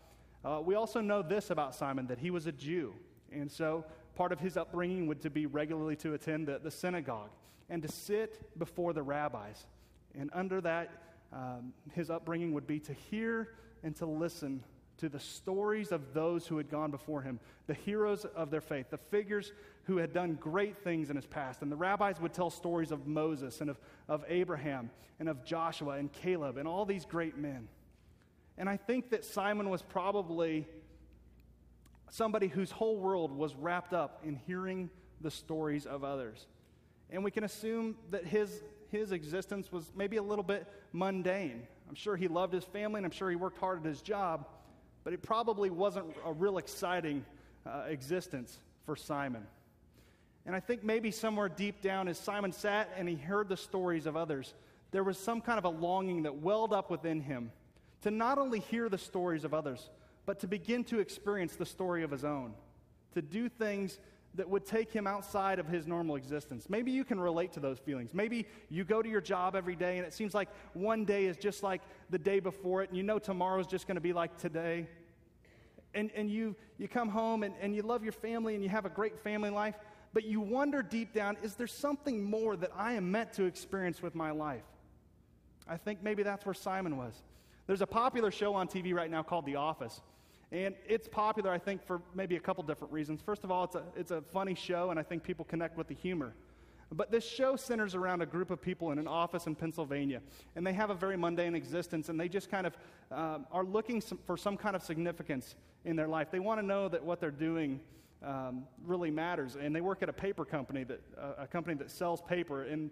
Uh, 0.45 0.61
we 0.65 0.75
also 0.75 1.01
know 1.01 1.23
this 1.23 1.51
about 1.51 1.75
Simon 1.75 2.07
that 2.07 2.19
he 2.19 2.31
was 2.31 2.47
a 2.47 2.53
Jew, 2.53 2.95
and 3.33 3.51
so 3.51 3.85
part 4.15 4.33
of 4.33 4.39
his 4.39 4.57
upbringing 4.57 5.07
would 5.07 5.21
to 5.23 5.31
be 5.31 5.47
regularly 5.47 5.97
to 5.97 6.15
attend 6.15 6.47
the, 6.47 6.61
the 6.63 6.71
synagogue 6.71 7.31
and 7.69 7.83
to 7.83 7.89
sit 7.89 8.59
before 8.59 8.93
the 8.93 9.03
rabbis. 9.03 9.67
And 10.19 10.31
under 10.33 10.61
that, 10.61 10.91
um, 11.33 11.73
his 11.93 12.11
upbringing 12.11 12.53
would 12.53 12.67
be 12.67 12.81
to 12.81 12.93
hear 12.93 13.55
and 13.83 13.95
to 13.97 14.07
listen 14.07 14.63
to 15.01 15.09
the 15.09 15.21
stories 15.21 15.93
of 15.93 16.15
those 16.15 16.47
who 16.47 16.59
had 16.59 16.71
gone 16.71 16.91
before 16.91 17.23
him, 17.23 17.41
the 17.67 17.75
heroes 17.75 18.25
of 18.25 18.51
their 18.51 18.61
faith, 18.61 18.91
the 18.91 18.99
figures 18.99 19.53
who 19.85 19.97
had 19.97 20.13
done 20.13 20.35
great 20.35 20.77
things 20.77 21.11
in 21.11 21.17
his 21.17 21.27
past. 21.27 21.63
And 21.63 21.73
the 21.73 21.77
rabbis 21.77 22.21
would 22.21 22.35
tell 22.35 22.51
stories 22.51 22.93
of 22.93 23.07
Moses 23.07 23.61
and 23.61 23.71
of, 23.71 23.81
of 24.09 24.25
Abraham 24.29 24.91
and 25.19 25.29
of 25.29 25.45
Joshua 25.45 25.93
and 25.93 26.13
Caleb 26.13 26.59
and 26.59 26.69
all 26.69 26.85
these 26.85 27.07
great 27.07 27.39
men. 27.39 27.69
And 28.59 28.69
I 28.69 28.77
think 28.77 29.11
that 29.11 29.25
Simon 29.25 29.71
was 29.71 29.81
probably 29.81 30.69
somebody 32.11 32.49
whose 32.49 32.71
whole 32.71 32.99
world 32.99 33.33
was 33.33 33.55
wrapped 33.55 33.95
up 33.95 34.21
in 34.25 34.37
hearing 34.47 34.91
the 35.23 35.31
stories 35.31 35.87
of 35.87 36.05
others. 36.05 36.47
And 37.09 37.25
we 37.25 37.31
can 37.31 37.45
assume 37.45 37.97
that 38.11 38.27
his, 38.27 38.63
his 38.91 39.13
existence 39.13 39.73
was 39.73 39.91
maybe 39.97 40.19
a 40.19 40.23
little 40.23 40.45
bit 40.45 40.67
mundane. 40.93 41.67
I'm 41.89 41.95
sure 41.95 42.17
he 42.17 42.29
loved 42.29 42.53
his 42.53 42.65
family 42.65 42.99
and 42.99 43.07
I'm 43.07 43.13
sure 43.13 43.31
he 43.31 43.37
worked 43.37 43.59
hard 43.59 43.79
at 43.81 43.85
his 43.87 44.03
job, 44.03 44.47
but 45.11 45.15
it 45.15 45.23
probably 45.23 45.71
wasn't 45.71 46.07
a 46.25 46.33
real 46.33 46.57
exciting 46.57 47.25
uh, 47.67 47.83
existence 47.89 48.61
for 48.87 48.95
Simon. 48.95 49.45
And 50.47 50.55
I 50.55 50.61
think 50.61 50.85
maybe 50.85 51.11
somewhere 51.11 51.49
deep 51.49 51.83
down, 51.83 52.07
as 52.07 52.17
Simon 52.17 52.53
sat 52.53 52.89
and 52.97 53.09
he 53.09 53.17
heard 53.17 53.49
the 53.49 53.57
stories 53.57 54.07
of 54.07 54.17
others, 54.17 54.55
there 54.93 55.03
was 55.03 55.19
some 55.19 55.41
kind 55.41 55.59
of 55.59 55.65
a 55.65 55.69
longing 55.69 56.23
that 56.23 56.37
welled 56.37 56.73
up 56.73 56.93
within 56.93 57.21
him 57.21 57.51
to 58.03 58.13
not 58.13 58.39
only 58.39 58.61
hear 58.61 58.89
the 58.89 58.99
stories 58.99 59.43
of 59.43 59.53
others, 59.53 59.91
but 60.27 60.39
to 60.39 60.47
begin 60.47 60.85
to 60.85 61.01
experience 61.01 61.57
the 61.57 61.67
story 61.67 62.05
of 62.05 62.13
his 62.13 62.25
own, 62.25 62.55
to 63.15 63.21
do 63.21 63.49
things 63.49 63.99
that 64.35 64.49
would 64.49 64.65
take 64.65 64.93
him 64.93 65.07
outside 65.07 65.59
of 65.59 65.67
his 65.67 65.87
normal 65.87 66.17
existence. 66.17 66.71
Maybe 66.71 66.93
you 66.93 67.05
can 67.05 67.19
relate 67.19 67.53
to 67.55 67.61
those 67.61 67.79
feelings. 67.79 68.15
Maybe 68.15 68.47
you 68.69 68.85
go 68.85 69.03
to 69.03 69.09
your 69.09 69.21
job 69.21 69.57
every 69.57 69.75
day 69.75 69.99
and 69.99 70.07
it 70.07 70.13
seems 70.13 70.35
like 70.35 70.49
one 70.73 71.05
day 71.05 71.25
is 71.25 71.37
just 71.37 71.63
like 71.63 71.83
the 72.11 72.19
day 72.19 72.39
before 72.39 72.83
it, 72.83 72.91
and 72.91 72.97
you 72.97 73.03
know 73.03 73.19
tomorrow 73.19 73.59
is 73.59 73.67
just 73.67 73.87
going 73.87 73.97
to 73.97 74.01
be 74.01 74.13
like 74.13 74.37
today. 74.39 74.87
And, 75.95 76.11
and 76.15 76.31
you, 76.31 76.55
you 76.79 76.89
come 76.89 77.09
home 77.09 77.43
and, 77.43 77.55
and 77.61 77.75
you 77.75 77.83
love 77.83 78.03
your 78.03 78.13
family 78.13 78.55
and 78.55 78.63
you 78.63 78.71
have 78.71 78.85
a 78.87 78.91
great 78.91 79.19
family 79.19 79.51
life, 79.51 79.75
but 80.13 80.25
you 80.25 80.41
wonder 80.41 80.83
deep 80.83 81.13
down 81.13 81.37
is 81.43 81.55
there 81.55 81.67
something 81.67 82.23
more 82.23 82.57
that 82.57 82.71
I 82.77 82.93
am 82.95 83.11
meant 83.11 83.33
to 83.35 83.45
experience 83.45 84.03
with 84.03 84.15
my 84.15 84.31
life? 84.31 84.63
I 85.69 85.77
think 85.77 86.03
maybe 86.03 86.23
that's 86.23 86.45
where 86.45 86.55
Simon 86.55 86.97
was. 86.97 87.15
There's 87.67 87.83
a 87.83 87.87
popular 87.87 88.31
show 88.31 88.55
on 88.55 88.67
TV 88.67 88.93
right 88.93 89.11
now 89.11 89.23
called 89.23 89.47
The 89.47 89.57
Office. 89.57 90.01
And 90.53 90.75
it's 90.89 91.07
popular, 91.07 91.53
I 91.53 91.59
think, 91.59 91.87
for 91.87 92.03
maybe 92.15 92.35
a 92.35 92.41
couple 92.41 92.65
different 92.65 92.93
reasons. 92.93 93.21
First 93.23 93.45
of 93.45 93.53
all, 93.53 93.65
it's 93.65 93.77
a, 93.77 93.83
it's 93.95 94.11
a 94.11 94.21
funny 94.21 94.57
show, 94.57 94.91
and 94.91 94.99
I 94.99 95.05
think 95.05 95.23
people 95.23 95.45
connect 95.45 95.77
with 95.79 95.87
the 95.87 95.95
humor. 95.95 96.35
But 96.93 97.13
this 97.13 97.25
show 97.25 97.55
centers 97.55 97.95
around 97.95 98.21
a 98.21 98.27
group 98.27 98.51
of 98.51 98.61
people 98.61 98.91
in 98.91 98.99
an 98.99 99.07
office 99.07 99.47
in 99.47 99.55
Pennsylvania, 99.55 100.21
and 100.57 100.67
they 100.67 100.73
have 100.73 100.91
a 100.91 100.95
very 100.95 101.17
mundane 101.17 101.55
existence, 101.55 102.09
and 102.09 102.19
they 102.19 102.29
just 102.29 102.51
kind 102.51 102.67
of 102.67 102.77
um, 103.13 103.47
are 103.53 103.65
looking 103.65 104.01
some, 104.01 104.19
for 104.27 104.37
some 104.37 104.57
kind 104.57 104.75
of 104.75 104.83
significance 104.83 105.55
in 105.85 105.95
their 105.95 106.09
life. 106.09 106.33
They 106.33 106.41
want 106.41 106.61
to 106.61 106.67
know 106.67 106.89
that 106.89 107.05
what 107.05 107.21
they're 107.21 107.31
doing 107.31 107.81
um, 108.25 108.65
really 108.85 109.11
matters, 109.11 109.57
and 109.57 109.75
they 109.75 109.81
work 109.81 110.03
at 110.03 110.09
a 110.09 110.13
paper 110.13 110.45
company, 110.45 110.83
that, 110.85 111.01
uh, 111.17 111.33
a 111.39 111.47
company 111.47 111.77
that 111.77 111.93
sells 111.93 112.21
paper, 112.23 112.65
and 112.65 112.91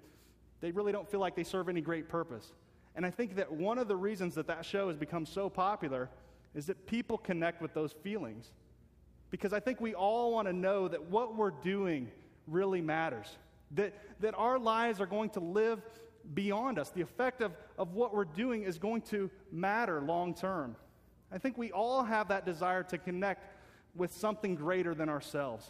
they 0.61 0.71
really 0.71 0.93
don't 0.93 1.11
feel 1.11 1.21
like 1.21 1.35
they 1.35 1.45
serve 1.45 1.69
any 1.69 1.81
great 1.81 2.09
purpose. 2.09 2.53
And 2.95 3.05
I 3.05 3.11
think 3.11 3.37
that 3.37 3.51
one 3.51 3.79
of 3.79 3.89
the 3.89 3.97
reasons 3.97 4.35
that 4.37 4.47
that 4.47 4.65
show 4.65 4.89
has 4.89 4.97
become 4.97 5.27
so 5.27 5.49
popular 5.51 6.09
is 6.55 6.67
that 6.67 6.87
people 6.87 7.19
connect 7.19 7.61
with 7.61 7.75
those 7.75 7.93
feelings. 7.93 8.51
Because 9.31 9.53
I 9.53 9.61
think 9.61 9.81
we 9.81 9.95
all 9.95 10.33
want 10.33 10.49
to 10.49 10.53
know 10.53 10.89
that 10.89 11.11
what 11.11 11.37
we're 11.37 11.51
doing 11.51 12.11
really 12.47 12.81
matters, 12.81 13.27
that, 13.73 13.95
that 14.21 14.35
our 14.37 14.59
lives 14.59 15.01
are 15.01 15.07
going 15.07 15.31
to 15.31 15.41
live 15.41 15.81
beyond 16.35 16.79
us. 16.79 16.91
The 16.91 17.01
effect 17.01 17.41
of, 17.41 17.53
of 17.77 17.95
what 17.95 18.15
we're 18.15 18.25
doing 18.25 18.63
is 18.63 18.79
going 18.79 19.03
to 19.03 19.31
matter 19.51 20.01
long 20.01 20.35
term. 20.35 20.77
I 21.31 21.39
think 21.39 21.59
we 21.59 21.73
all 21.73 22.03
have 22.03 22.29
that 22.29 22.47
desire 22.47 22.83
to 22.85 22.99
connect 22.99 23.45
with 23.95 24.13
something 24.13 24.55
greater 24.55 24.95
than 24.95 25.09
ourselves. 25.09 25.67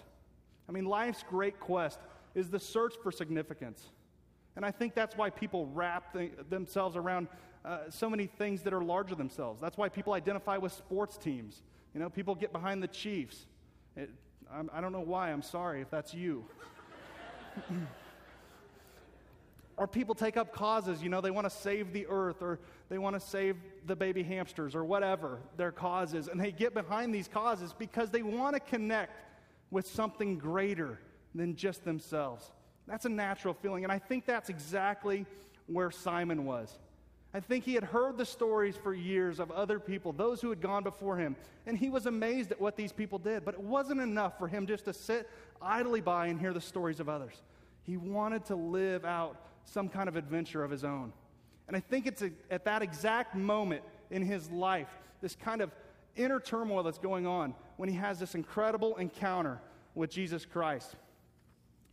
I 0.69 0.73
mean, 0.73 0.85
life's 0.85 1.25
great 1.29 1.59
quest 1.59 1.99
is 2.35 2.50
the 2.50 2.61
search 2.61 2.95
for 3.03 3.11
significance. 3.11 3.91
And 4.55 4.65
I 4.65 4.71
think 4.71 4.95
that's 4.95 5.17
why 5.17 5.31
people 5.31 5.67
wrap 5.67 6.12
th- 6.12 6.33
themselves 6.50 6.97
around 6.97 7.29
uh, 7.65 7.91
so 7.91 8.11
many 8.11 8.27
things 8.27 8.62
that 8.62 8.73
are 8.73 8.83
larger 8.83 9.11
than 9.11 9.29
themselves. 9.29 9.61
That's 9.61 9.77
why 9.77 9.89
people 9.89 10.12
identify 10.12 10.56
with 10.56 10.73
sports 10.73 11.17
teams. 11.17 11.62
You 11.95 12.00
know, 12.00 12.11
people 12.11 12.35
get 12.35 12.53
behind 12.53 12.83
the 12.83 12.89
Chiefs. 12.89 13.47
It, 13.97 14.11
I 14.73 14.81
don't 14.81 14.93
know 14.93 15.00
why. 15.00 15.31
I'm 15.31 15.43
sorry 15.43 15.81
if 15.81 15.91
that's 15.91 16.15
you. 16.15 16.45
Or 19.79 19.87
people 19.87 20.15
take 20.15 20.37
up 20.37 20.53
causes, 20.53 21.03
you 21.03 21.09
know, 21.09 21.21
they 21.21 21.31
want 21.31 21.49
to 21.49 21.57
save 21.57 21.93
the 21.93 22.07
earth 22.09 22.43
or 22.43 22.59
they 22.89 22.99
want 22.99 23.19
to 23.19 23.21
save 23.21 23.57
the 23.87 23.95
baby 23.95 24.23
hamsters 24.23 24.75
or 24.75 24.85
whatever 24.85 25.39
their 25.57 25.71
cause 25.71 26.15
is. 26.15 26.29
And 26.29 26.41
they 26.41 26.51
get 26.51 26.75
behind 26.75 27.15
these 27.15 27.29
causes 27.29 27.75
because 27.79 28.11
they 28.11 28.23
want 28.23 28.55
to 28.55 28.61
connect 28.61 29.25
with 29.71 29.87
something 29.87 30.37
greater 30.37 30.99
than 31.35 31.55
just 31.55 31.85
themselves. 31.85 32.51
That's 32.89 33.05
a 33.05 33.11
natural 33.11 33.55
feeling. 33.55 33.85
And 33.85 33.93
I 33.93 33.99
think 33.99 34.27
that's 34.27 34.49
exactly 34.49 35.27
where 35.67 35.91
Simon 35.91 36.45
was. 36.45 36.77
I 37.35 37.41
think 37.41 37.65
he 37.65 37.75
had 37.75 37.85
heard 37.85 38.17
the 38.17 38.25
stories 38.25 38.77
for 38.77 38.95
years 38.95 39.39
of 39.39 39.51
other 39.51 39.79
people, 39.79 40.13
those 40.13 40.41
who 40.41 40.49
had 40.49 40.63
gone 40.63 40.83
before 40.83 41.19
him, 41.19 41.37
and 41.67 41.77
he 41.77 41.91
was 41.91 42.07
amazed 42.07 42.53
at 42.53 42.61
what 42.61 42.77
these 42.77 42.93
people 42.93 43.19
did. 43.19 43.45
But 43.45 43.55
it 43.55 43.61
wasn't 43.61 44.01
enough 44.01 44.39
for 44.39 44.49
him 44.49 44.67
just 44.67 44.87
to 44.87 44.95
sit 44.95 45.29
idly 45.61 46.01
by 46.01 46.29
and 46.29 46.41
hear 46.41 46.55
the 46.55 46.61
stories 46.61 47.01
of 47.01 47.09
others. 47.09 47.35
He 47.83 47.97
wanted 47.97 48.47
to 48.47 48.57
live 48.57 49.05
out 49.05 49.37
some 49.65 49.89
kind 49.89 50.09
of 50.09 50.17
adventure 50.17 50.65
of 50.65 50.71
his 50.71 50.85
own. 50.85 51.13
And 51.67 51.77
I 51.77 51.81
think 51.81 52.07
it's 52.07 52.23
a, 52.23 52.31
at 52.50 52.64
that 52.64 52.81
exact 52.81 53.35
moment 53.35 53.83
in 54.11 54.23
his 54.23 54.50
life, 54.50 54.88
this 55.21 55.37
kind 55.37 55.61
of 55.61 55.71
inner 56.17 56.41
turmoil 56.41 56.83
that's 56.83 56.99
going 56.99 57.26
on, 57.26 57.55
when 57.76 57.91
he 57.91 57.95
has 57.97 58.19
this 58.19 58.35
incredible 58.35 58.97
encounter 58.97 59.61
with 59.95 60.11
Jesus 60.11 60.47
Christ. 60.47 60.97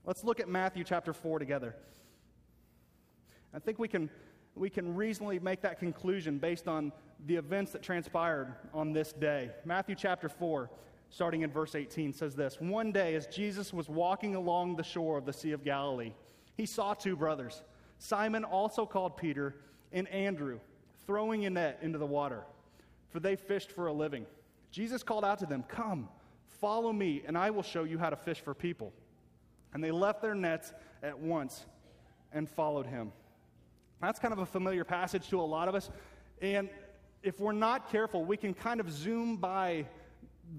Let's 0.05 0.24
look 0.24 0.39
at 0.39 0.48
Matthew 0.48 0.83
chapter 0.83 1.12
4 1.13 1.39
together. 1.39 1.75
I 3.53 3.59
think 3.59 3.79
we 3.79 3.88
can, 3.88 4.09
we 4.55 4.69
can 4.69 4.95
reasonably 4.95 5.39
make 5.39 5.62
that 5.62 5.79
conclusion 5.79 6.38
based 6.38 6.67
on 6.67 6.91
the 7.25 7.35
events 7.35 7.71
that 7.74 7.81
transpired 7.81 8.55
on 8.74 8.93
this 8.93 9.12
day. 9.12 9.50
Matthew 9.65 9.95
chapter 9.95 10.29
4, 10.29 10.69
starting 11.09 11.41
in 11.41 11.51
verse 11.51 11.75
18, 11.75 12.13
says 12.13 12.35
this 12.35 12.59
One 12.59 12.91
day, 12.91 13.15
as 13.15 13.27
Jesus 13.27 13.74
was 13.74 13.89
walking 13.89 14.35
along 14.35 14.75
the 14.75 14.83
shore 14.83 15.17
of 15.17 15.25
the 15.25 15.33
Sea 15.33 15.51
of 15.51 15.63
Galilee, 15.63 16.13
he 16.55 16.65
saw 16.65 16.93
two 16.93 17.15
brothers, 17.15 17.63
Simon, 18.00 18.43
also 18.43 18.85
called 18.85 19.17
Peter, 19.17 19.55
and 19.91 20.07
Andrew, 20.07 20.59
throwing 21.05 21.45
a 21.45 21.50
net 21.50 21.79
into 21.81 21.97
the 21.97 22.05
water, 22.05 22.43
for 23.09 23.19
they 23.19 23.35
fished 23.35 23.71
for 23.71 23.88
a 23.88 23.93
living. 23.93 24.25
Jesus 24.71 25.03
called 25.03 25.25
out 25.25 25.39
to 25.39 25.45
them, 25.45 25.63
Come, 25.67 26.07
follow 26.47 26.93
me, 26.93 27.24
and 27.27 27.38
I 27.38 27.50
will 27.50 27.63
show 27.63 27.83
you 27.83 27.97
how 27.97 28.09
to 28.09 28.15
fish 28.15 28.39
for 28.39 28.53
people. 28.53 28.93
And 29.74 29.83
they 29.83 29.91
left 29.91 30.21
their 30.21 30.35
nets 30.35 30.74
at 31.03 31.19
once 31.19 31.65
and 32.31 32.50
followed 32.50 32.85
him. 32.85 33.12
That's 34.01 34.19
kind 34.19 34.33
of 34.33 34.39
a 34.39 34.45
familiar 34.45 34.83
passage 34.83 35.29
to 35.29 35.39
a 35.39 35.43
lot 35.43 35.67
of 35.67 35.75
us. 35.75 35.89
And 36.41 36.69
if 37.23 37.39
we're 37.39 37.53
not 37.53 37.91
careful, 37.91 38.23
we 38.23 38.37
can 38.37 38.53
kind 38.53 38.79
of 38.79 38.91
zoom 38.91 39.37
by 39.37 39.85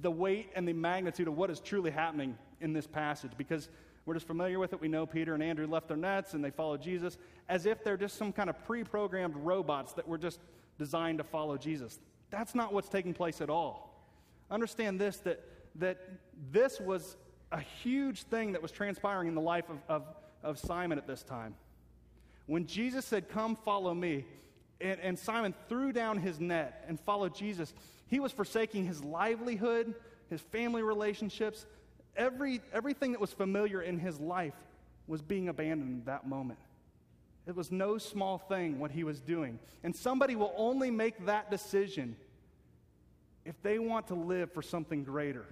the 0.00 0.10
weight 0.10 0.50
and 0.54 0.66
the 0.66 0.72
magnitude 0.72 1.28
of 1.28 1.36
what 1.36 1.50
is 1.50 1.60
truly 1.60 1.90
happening 1.90 2.36
in 2.60 2.72
this 2.72 2.86
passage 2.86 3.32
because 3.36 3.68
we're 4.04 4.14
just 4.14 4.26
familiar 4.26 4.58
with 4.58 4.72
it. 4.72 4.80
We 4.80 4.88
know 4.88 5.06
Peter 5.06 5.34
and 5.34 5.42
Andrew 5.42 5.66
left 5.66 5.88
their 5.88 5.96
nets 5.96 6.34
and 6.34 6.44
they 6.44 6.50
followed 6.50 6.80
Jesus 6.80 7.18
as 7.48 7.66
if 7.66 7.84
they're 7.84 7.96
just 7.96 8.16
some 8.16 8.32
kind 8.32 8.50
of 8.50 8.64
pre 8.64 8.84
programmed 8.84 9.36
robots 9.36 9.92
that 9.94 10.06
were 10.06 10.18
just 10.18 10.40
designed 10.78 11.18
to 11.18 11.24
follow 11.24 11.56
Jesus. 11.56 11.98
That's 12.30 12.54
not 12.54 12.72
what's 12.72 12.88
taking 12.88 13.14
place 13.14 13.40
at 13.40 13.50
all. 13.50 13.92
Understand 14.50 15.00
this 15.00 15.18
that, 15.18 15.44
that 15.76 15.98
this 16.52 16.80
was 16.80 17.16
a 17.52 17.60
huge 17.60 18.22
thing 18.24 18.52
that 18.52 18.62
was 18.62 18.72
transpiring 18.72 19.28
in 19.28 19.34
the 19.34 19.40
life 19.40 19.64
of, 19.68 19.78
of, 19.88 20.04
of 20.42 20.58
Simon 20.58 20.98
at 20.98 21.06
this 21.06 21.22
time. 21.22 21.54
When 22.46 22.66
Jesus 22.66 23.04
said, 23.04 23.28
Come 23.28 23.56
follow 23.56 23.92
me, 23.92 24.24
and, 24.80 25.00
and 25.00 25.18
Simon 25.18 25.54
threw 25.68 25.92
down 25.92 26.18
his 26.18 26.40
net 26.40 26.84
and 26.88 26.98
followed 27.00 27.34
Jesus, 27.34 27.72
he 28.08 28.20
was 28.20 28.32
forsaking 28.32 28.86
his 28.86 29.02
livelihood, 29.02 29.94
his 30.30 30.40
family 30.40 30.82
relationships, 30.82 31.66
every, 32.16 32.60
everything 32.72 33.12
that 33.12 33.20
was 33.20 33.32
familiar 33.32 33.82
in 33.82 33.98
his 33.98 34.20
life 34.20 34.54
was 35.06 35.22
being 35.22 35.48
abandoned 35.48 36.00
at 36.00 36.06
that 36.06 36.28
moment. 36.28 36.58
It 37.46 37.54
was 37.54 37.70
no 37.70 37.96
small 37.98 38.38
thing 38.38 38.78
what 38.80 38.90
he 38.90 39.04
was 39.04 39.20
doing. 39.20 39.58
And 39.84 39.94
somebody 39.94 40.34
will 40.34 40.52
only 40.56 40.90
make 40.90 41.26
that 41.26 41.50
decision 41.50 42.16
if 43.44 43.60
they 43.62 43.78
want 43.78 44.08
to 44.08 44.14
live 44.14 44.52
for 44.52 44.62
something 44.62 45.04
greater. 45.04 45.46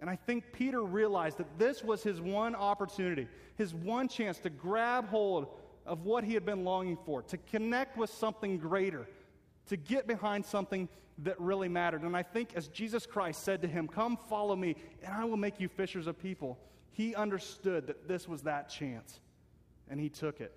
And 0.00 0.08
I 0.08 0.16
think 0.16 0.52
Peter 0.52 0.82
realized 0.82 1.38
that 1.38 1.58
this 1.58 1.84
was 1.84 2.02
his 2.02 2.20
one 2.20 2.54
opportunity, 2.54 3.28
his 3.56 3.74
one 3.74 4.08
chance 4.08 4.38
to 4.38 4.50
grab 4.50 5.08
hold 5.08 5.48
of 5.86 6.04
what 6.04 6.24
he 6.24 6.34
had 6.34 6.44
been 6.44 6.64
longing 6.64 6.98
for, 7.04 7.22
to 7.22 7.36
connect 7.36 7.96
with 7.96 8.10
something 8.10 8.58
greater, 8.58 9.06
to 9.66 9.76
get 9.76 10.06
behind 10.06 10.44
something 10.44 10.88
that 11.18 11.40
really 11.40 11.68
mattered. 11.68 12.02
And 12.02 12.16
I 12.16 12.22
think 12.22 12.50
as 12.54 12.68
Jesus 12.68 13.06
Christ 13.06 13.42
said 13.42 13.62
to 13.62 13.68
him, 13.68 13.88
Come 13.88 14.16
follow 14.16 14.56
me, 14.56 14.76
and 15.02 15.12
I 15.12 15.24
will 15.24 15.36
make 15.36 15.60
you 15.60 15.68
fishers 15.68 16.06
of 16.06 16.18
people, 16.18 16.58
he 16.90 17.14
understood 17.14 17.86
that 17.86 18.08
this 18.08 18.28
was 18.28 18.42
that 18.42 18.68
chance, 18.68 19.20
and 19.88 19.98
he 20.00 20.08
took 20.08 20.40
it. 20.40 20.52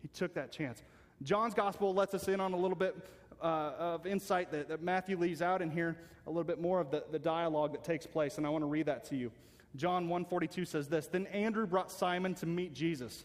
He 0.00 0.08
took 0.08 0.34
that 0.34 0.52
chance. 0.52 0.82
John's 1.22 1.54
gospel 1.54 1.94
lets 1.94 2.14
us 2.14 2.28
in 2.28 2.40
on 2.40 2.52
a 2.52 2.56
little 2.56 2.76
bit 2.76 2.96
uh, 3.42 3.72
of 3.78 4.06
insight 4.06 4.50
that, 4.52 4.68
that, 4.68 4.82
Matthew 4.82 5.18
leaves 5.18 5.42
out 5.42 5.62
in 5.62 5.70
here, 5.70 5.96
a 6.26 6.30
little 6.30 6.44
bit 6.44 6.60
more 6.60 6.80
of 6.80 6.90
the, 6.90 7.04
the 7.10 7.18
dialogue 7.18 7.72
that 7.72 7.84
takes 7.84 8.06
place, 8.06 8.38
and 8.38 8.46
I 8.46 8.50
want 8.50 8.62
to 8.62 8.66
read 8.66 8.86
that 8.86 9.04
to 9.06 9.16
you. 9.16 9.30
John 9.76 10.08
1:42 10.08 10.66
says 10.66 10.88
this, 10.88 11.06
Then 11.08 11.26
Andrew 11.28 11.66
brought 11.66 11.90
Simon 11.90 12.34
to 12.36 12.46
meet 12.46 12.74
Jesus. 12.74 13.24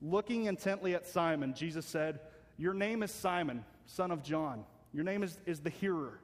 Looking 0.00 0.44
intently 0.44 0.94
at 0.94 1.06
Simon, 1.06 1.54
Jesus 1.54 1.84
said, 1.84 2.20
Your 2.56 2.74
name 2.74 3.02
is 3.02 3.10
Simon, 3.10 3.64
son 3.86 4.10
of 4.10 4.22
John. 4.22 4.64
Your 4.92 5.04
name 5.04 5.22
is, 5.22 5.38
is 5.46 5.60
the 5.60 5.70
hearer, 5.70 6.20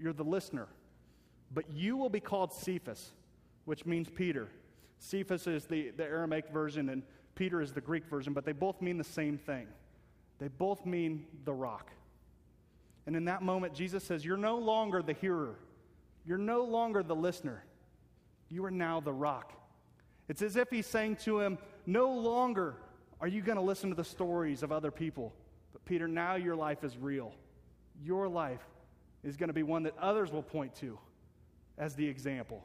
you're 0.00 0.12
the 0.12 0.24
listener. 0.24 0.68
But 1.52 1.70
you 1.70 1.96
will 1.96 2.10
be 2.10 2.20
called 2.20 2.52
Cephas, 2.52 3.10
which 3.64 3.86
means 3.86 4.08
Peter. 4.08 4.48
Cephas 4.98 5.46
is 5.46 5.64
the, 5.66 5.90
the 5.90 6.04
Aramaic 6.04 6.48
version, 6.50 6.88
and 6.88 7.02
Peter 7.34 7.60
is 7.60 7.72
the 7.72 7.80
Greek 7.80 8.06
version, 8.06 8.32
but 8.32 8.44
they 8.44 8.52
both 8.52 8.82
mean 8.82 8.98
the 8.98 9.04
same 9.04 9.38
thing. 9.38 9.66
They 10.38 10.48
both 10.48 10.84
mean 10.84 11.26
the 11.44 11.52
rock. 11.52 11.90
And 13.06 13.16
in 13.16 13.24
that 13.26 13.42
moment, 13.42 13.74
Jesus 13.74 14.04
says, 14.04 14.24
You're 14.24 14.36
no 14.36 14.58
longer 14.58 15.02
the 15.02 15.14
hearer, 15.14 15.56
you're 16.26 16.38
no 16.38 16.64
longer 16.64 17.02
the 17.02 17.16
listener. 17.16 17.64
You 18.50 18.64
are 18.64 18.70
now 18.70 19.00
the 19.00 19.12
rock. 19.12 19.52
It's 20.28 20.40
as 20.40 20.56
if 20.56 20.70
he's 20.70 20.86
saying 20.86 21.16
to 21.16 21.40
him, 21.40 21.58
No 21.86 22.10
longer 22.10 22.76
are 23.20 23.28
you 23.28 23.42
going 23.42 23.56
to 23.56 23.62
listen 23.62 23.90
to 23.90 23.96
the 23.96 24.04
stories 24.04 24.62
of 24.62 24.72
other 24.72 24.90
people, 24.90 25.32
but 25.72 25.84
Peter, 25.84 26.08
now 26.08 26.36
your 26.36 26.56
life 26.56 26.84
is 26.84 26.96
real 26.96 27.32
your 28.02 28.28
life 28.28 28.64
is 29.22 29.36
going 29.36 29.48
to 29.48 29.54
be 29.54 29.62
one 29.62 29.82
that 29.84 29.96
others 29.98 30.32
will 30.32 30.42
point 30.42 30.74
to 30.76 30.98
as 31.76 31.94
the 31.94 32.06
example. 32.06 32.64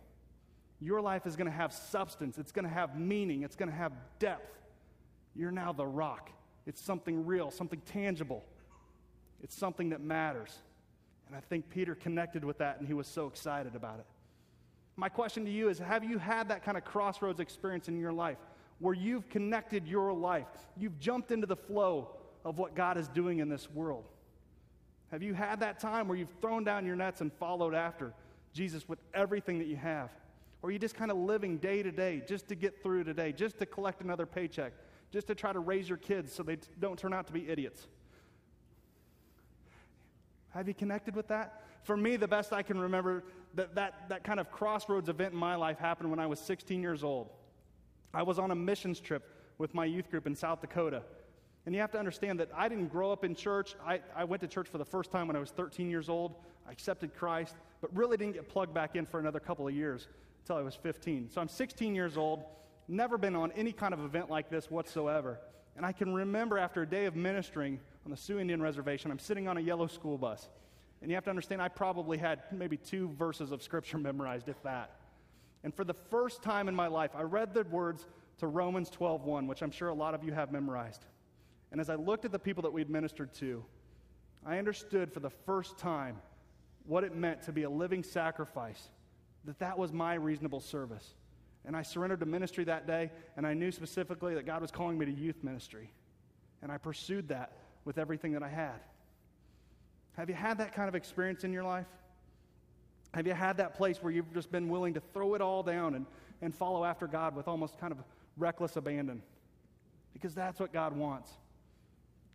Your 0.79 1.01
life 1.01 1.25
is 1.25 1.35
going 1.35 1.49
to 1.49 1.55
have 1.55 1.73
substance, 1.73 2.37
it's 2.37 2.51
going 2.51 2.65
to 2.65 2.73
have 2.73 2.99
meaning, 2.99 3.43
it's 3.43 3.55
going 3.55 3.69
to 3.69 3.75
have 3.75 3.93
depth. 4.19 4.59
You're 5.35 5.51
now 5.51 5.73
the 5.73 5.85
rock. 5.85 6.29
It's 6.65 6.81
something 6.81 7.25
real, 7.25 7.51
something 7.51 7.81
tangible. 7.85 8.43
It's 9.41 9.55
something 9.55 9.89
that 9.89 10.01
matters. 10.01 10.55
And 11.27 11.35
I 11.35 11.39
think 11.39 11.69
Peter 11.69 11.95
connected 11.95 12.43
with 12.43 12.59
that 12.59 12.79
and 12.79 12.87
he 12.87 12.93
was 12.93 13.07
so 13.07 13.27
excited 13.27 13.75
about 13.75 13.99
it. 13.99 14.05
My 14.95 15.09
question 15.09 15.43
to 15.45 15.51
you 15.51 15.69
is 15.69 15.79
Have 15.79 16.03
you 16.03 16.19
had 16.19 16.49
that 16.49 16.63
kind 16.63 16.77
of 16.77 16.85
crossroads 16.85 17.39
experience 17.39 17.87
in 17.87 17.99
your 17.99 18.13
life 18.13 18.37
where 18.79 18.93
you've 18.93 19.29
connected 19.29 19.87
your 19.87 20.13
life? 20.13 20.47
You've 20.77 20.99
jumped 20.99 21.31
into 21.31 21.47
the 21.47 21.55
flow 21.55 22.09
of 22.45 22.57
what 22.57 22.75
God 22.75 22.97
is 22.97 23.07
doing 23.07 23.39
in 23.39 23.49
this 23.49 23.69
world. 23.71 24.05
Have 25.11 25.21
you 25.21 25.33
had 25.33 25.59
that 25.59 25.79
time 25.79 26.07
where 26.07 26.17
you've 26.17 26.33
thrown 26.41 26.63
down 26.63 26.85
your 26.85 26.95
nets 26.95 27.21
and 27.21 27.31
followed 27.33 27.75
after 27.75 28.13
Jesus 28.51 28.89
with 28.89 28.99
everything 29.13 29.59
that 29.59 29.67
you 29.67 29.75
have? 29.75 30.09
Or 30.61 30.69
are 30.69 30.71
you 30.71 30.79
just 30.79 30.95
kind 30.95 31.11
of 31.11 31.17
living 31.17 31.57
day 31.57 31.83
to 31.83 31.91
day 31.91 32.23
just 32.27 32.47
to 32.47 32.55
get 32.55 32.81
through 32.81 33.03
today, 33.03 33.31
just 33.31 33.59
to 33.59 33.65
collect 33.65 34.01
another 34.01 34.25
paycheck, 34.25 34.73
just 35.11 35.27
to 35.27 35.35
try 35.35 35.53
to 35.53 35.59
raise 35.59 35.87
your 35.87 35.97
kids 35.97 36.33
so 36.33 36.41
they 36.41 36.57
don't 36.79 36.97
turn 36.97 37.13
out 37.13 37.27
to 37.27 37.33
be 37.33 37.47
idiots? 37.47 37.87
Have 40.49 40.67
you 40.67 40.73
connected 40.73 41.15
with 41.15 41.27
that? 41.27 41.63
For 41.83 41.97
me, 41.97 42.15
the 42.15 42.27
best 42.27 42.53
I 42.53 42.63
can 42.63 42.79
remember, 42.79 43.23
that, 43.55 43.75
that, 43.75 44.09
that 44.09 44.23
kind 44.23 44.39
of 44.39 44.51
crossroads 44.51 45.09
event 45.09 45.33
in 45.33 45.39
my 45.39 45.55
life 45.55 45.77
happened 45.77 46.09
when 46.09 46.19
I 46.19 46.27
was 46.27 46.39
16 46.39 46.81
years 46.81 47.03
old. 47.03 47.29
I 48.13 48.23
was 48.23 48.39
on 48.39 48.51
a 48.51 48.55
missions 48.55 48.99
trip 48.99 49.29
with 49.57 49.73
my 49.73 49.85
youth 49.85 50.09
group 50.09 50.27
in 50.27 50.35
South 50.35 50.61
Dakota. 50.61 51.03
And 51.65 51.73
you 51.73 51.81
have 51.81 51.91
to 51.91 51.99
understand 51.99 52.39
that 52.39 52.49
I 52.55 52.67
didn't 52.67 52.87
grow 52.87 53.11
up 53.11 53.23
in 53.23 53.35
church. 53.35 53.75
I, 53.85 54.01
I 54.15 54.25
went 54.25 54.41
to 54.41 54.47
church 54.47 54.67
for 54.67 54.77
the 54.77 54.85
first 54.85 55.11
time 55.11 55.27
when 55.27 55.35
I 55.35 55.39
was 55.39 55.51
13 55.51 55.89
years 55.89 56.09
old. 56.09 56.35
I 56.67 56.71
accepted 56.71 57.15
Christ, 57.15 57.55
but 57.81 57.95
really 57.95 58.17
didn't 58.17 58.33
get 58.33 58.49
plugged 58.49 58.73
back 58.73 58.95
in 58.95 59.05
for 59.05 59.19
another 59.19 59.39
couple 59.39 59.67
of 59.67 59.73
years 59.73 60.07
until 60.41 60.57
I 60.57 60.61
was 60.61 60.75
15. 60.75 61.29
So 61.29 61.39
I'm 61.39 61.47
16 61.47 61.95
years 61.95 62.17
old, 62.17 62.43
never 62.87 63.17
been 63.17 63.35
on 63.35 63.51
any 63.53 63.71
kind 63.71 63.93
of 63.93 64.03
event 64.03 64.29
like 64.29 64.49
this 64.49 64.69
whatsoever. 64.69 65.39
And 65.75 65.85
I 65.85 65.91
can 65.91 66.13
remember 66.13 66.57
after 66.57 66.81
a 66.81 66.87
day 66.87 67.05
of 67.05 67.15
ministering 67.15 67.79
on 68.05 68.11
the 68.11 68.17
Sioux 68.17 68.39
Indian 68.39 68.61
Reservation, 68.61 69.09
I'm 69.09 69.19
sitting 69.19 69.47
on 69.47 69.57
a 69.57 69.61
yellow 69.61 69.87
school 69.87 70.17
bus. 70.17 70.49
And 71.01 71.09
you 71.09 71.15
have 71.15 71.23
to 71.25 71.29
understand, 71.29 71.61
I 71.61 71.69
probably 71.69 72.17
had 72.17 72.43
maybe 72.51 72.77
two 72.77 73.09
verses 73.17 73.51
of 73.51 73.63
scripture 73.63 73.97
memorized, 74.09 74.49
if 74.49 74.61
that. 74.63 74.91
And 75.63 75.73
for 75.73 75.83
the 75.83 75.93
first 75.93 76.43
time 76.43 76.67
in 76.67 76.75
my 76.75 76.87
life, 76.87 77.11
I 77.15 77.21
read 77.21 77.53
the 77.53 77.63
words 77.63 78.05
to 78.39 78.47
Romans 78.47 78.89
12:1, 78.89 79.47
which 79.47 79.61
I'm 79.61 79.71
sure 79.71 79.89
a 79.89 79.93
lot 79.93 80.13
of 80.13 80.23
you 80.23 80.33
have 80.33 80.51
memorized. 80.51 81.05
And 81.71 81.79
as 81.79 81.89
I 81.89 81.95
looked 81.95 82.25
at 82.25 82.31
the 82.31 82.39
people 82.39 82.63
that 82.63 82.73
we'd 82.73 82.89
ministered 82.89 83.33
to, 83.35 83.63
I 84.45 84.57
understood 84.57 85.11
for 85.11 85.21
the 85.21 85.29
first 85.29 85.77
time 85.77 86.21
what 86.85 87.03
it 87.03 87.15
meant 87.15 87.43
to 87.43 87.53
be 87.53 87.63
a 87.63 87.69
living 87.69 88.03
sacrifice, 88.03 88.89
that 89.45 89.59
that 89.59 89.77
was 89.77 89.93
my 89.93 90.15
reasonable 90.15 90.59
service. 90.59 91.15
And 91.65 91.77
I 91.77 91.81
surrendered 91.81 92.19
to 92.19 92.25
ministry 92.25 92.65
that 92.65 92.85
day, 92.85 93.09
and 93.37 93.47
I 93.47 93.53
knew 93.53 93.71
specifically 93.71 94.35
that 94.35 94.45
God 94.45 94.61
was 94.61 94.69
calling 94.69 94.97
me 94.97 95.05
to 95.05 95.11
youth 95.11 95.43
ministry. 95.43 95.91
And 96.61 96.71
I 96.71 96.77
pursued 96.77 97.29
that 97.29 97.53
with 97.85 97.97
everything 97.97 98.33
that 98.33 98.43
I 98.43 98.49
had. 98.49 98.81
Have 100.13 100.29
you 100.29 100.35
had 100.35 100.57
that 100.57 100.73
kind 100.73 100.89
of 100.89 100.95
experience 100.95 101.43
in 101.43 101.53
your 101.53 101.63
life? 101.63 101.87
Have 103.13 103.27
you 103.27 103.33
had 103.33 103.57
that 103.57 103.75
place 103.75 104.01
where 104.01 104.11
you've 104.11 104.33
just 104.33 104.51
been 104.51 104.69
willing 104.69 104.95
to 104.95 104.99
throw 105.13 105.35
it 105.35 105.41
all 105.41 105.61
down 105.61 105.93
and, 105.93 106.05
and 106.41 106.53
follow 106.53 106.83
after 106.83 107.07
God 107.07 107.35
with 107.35 107.47
almost 107.47 107.77
kind 107.79 107.91
of 107.91 107.99
reckless 108.37 108.75
abandon? 108.75 109.21
Because 110.13 110.33
that's 110.33 110.59
what 110.59 110.73
God 110.73 110.95
wants. 110.95 111.31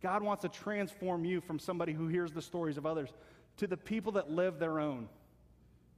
God 0.01 0.23
wants 0.23 0.43
to 0.43 0.49
transform 0.49 1.25
you 1.25 1.41
from 1.41 1.59
somebody 1.59 1.91
who 1.91 2.07
hears 2.07 2.31
the 2.31 2.41
stories 2.41 2.77
of 2.77 2.85
others 2.85 3.09
to 3.57 3.67
the 3.67 3.75
people 3.75 4.13
that 4.13 4.31
live 4.31 4.59
their 4.59 4.79
own. 4.79 5.09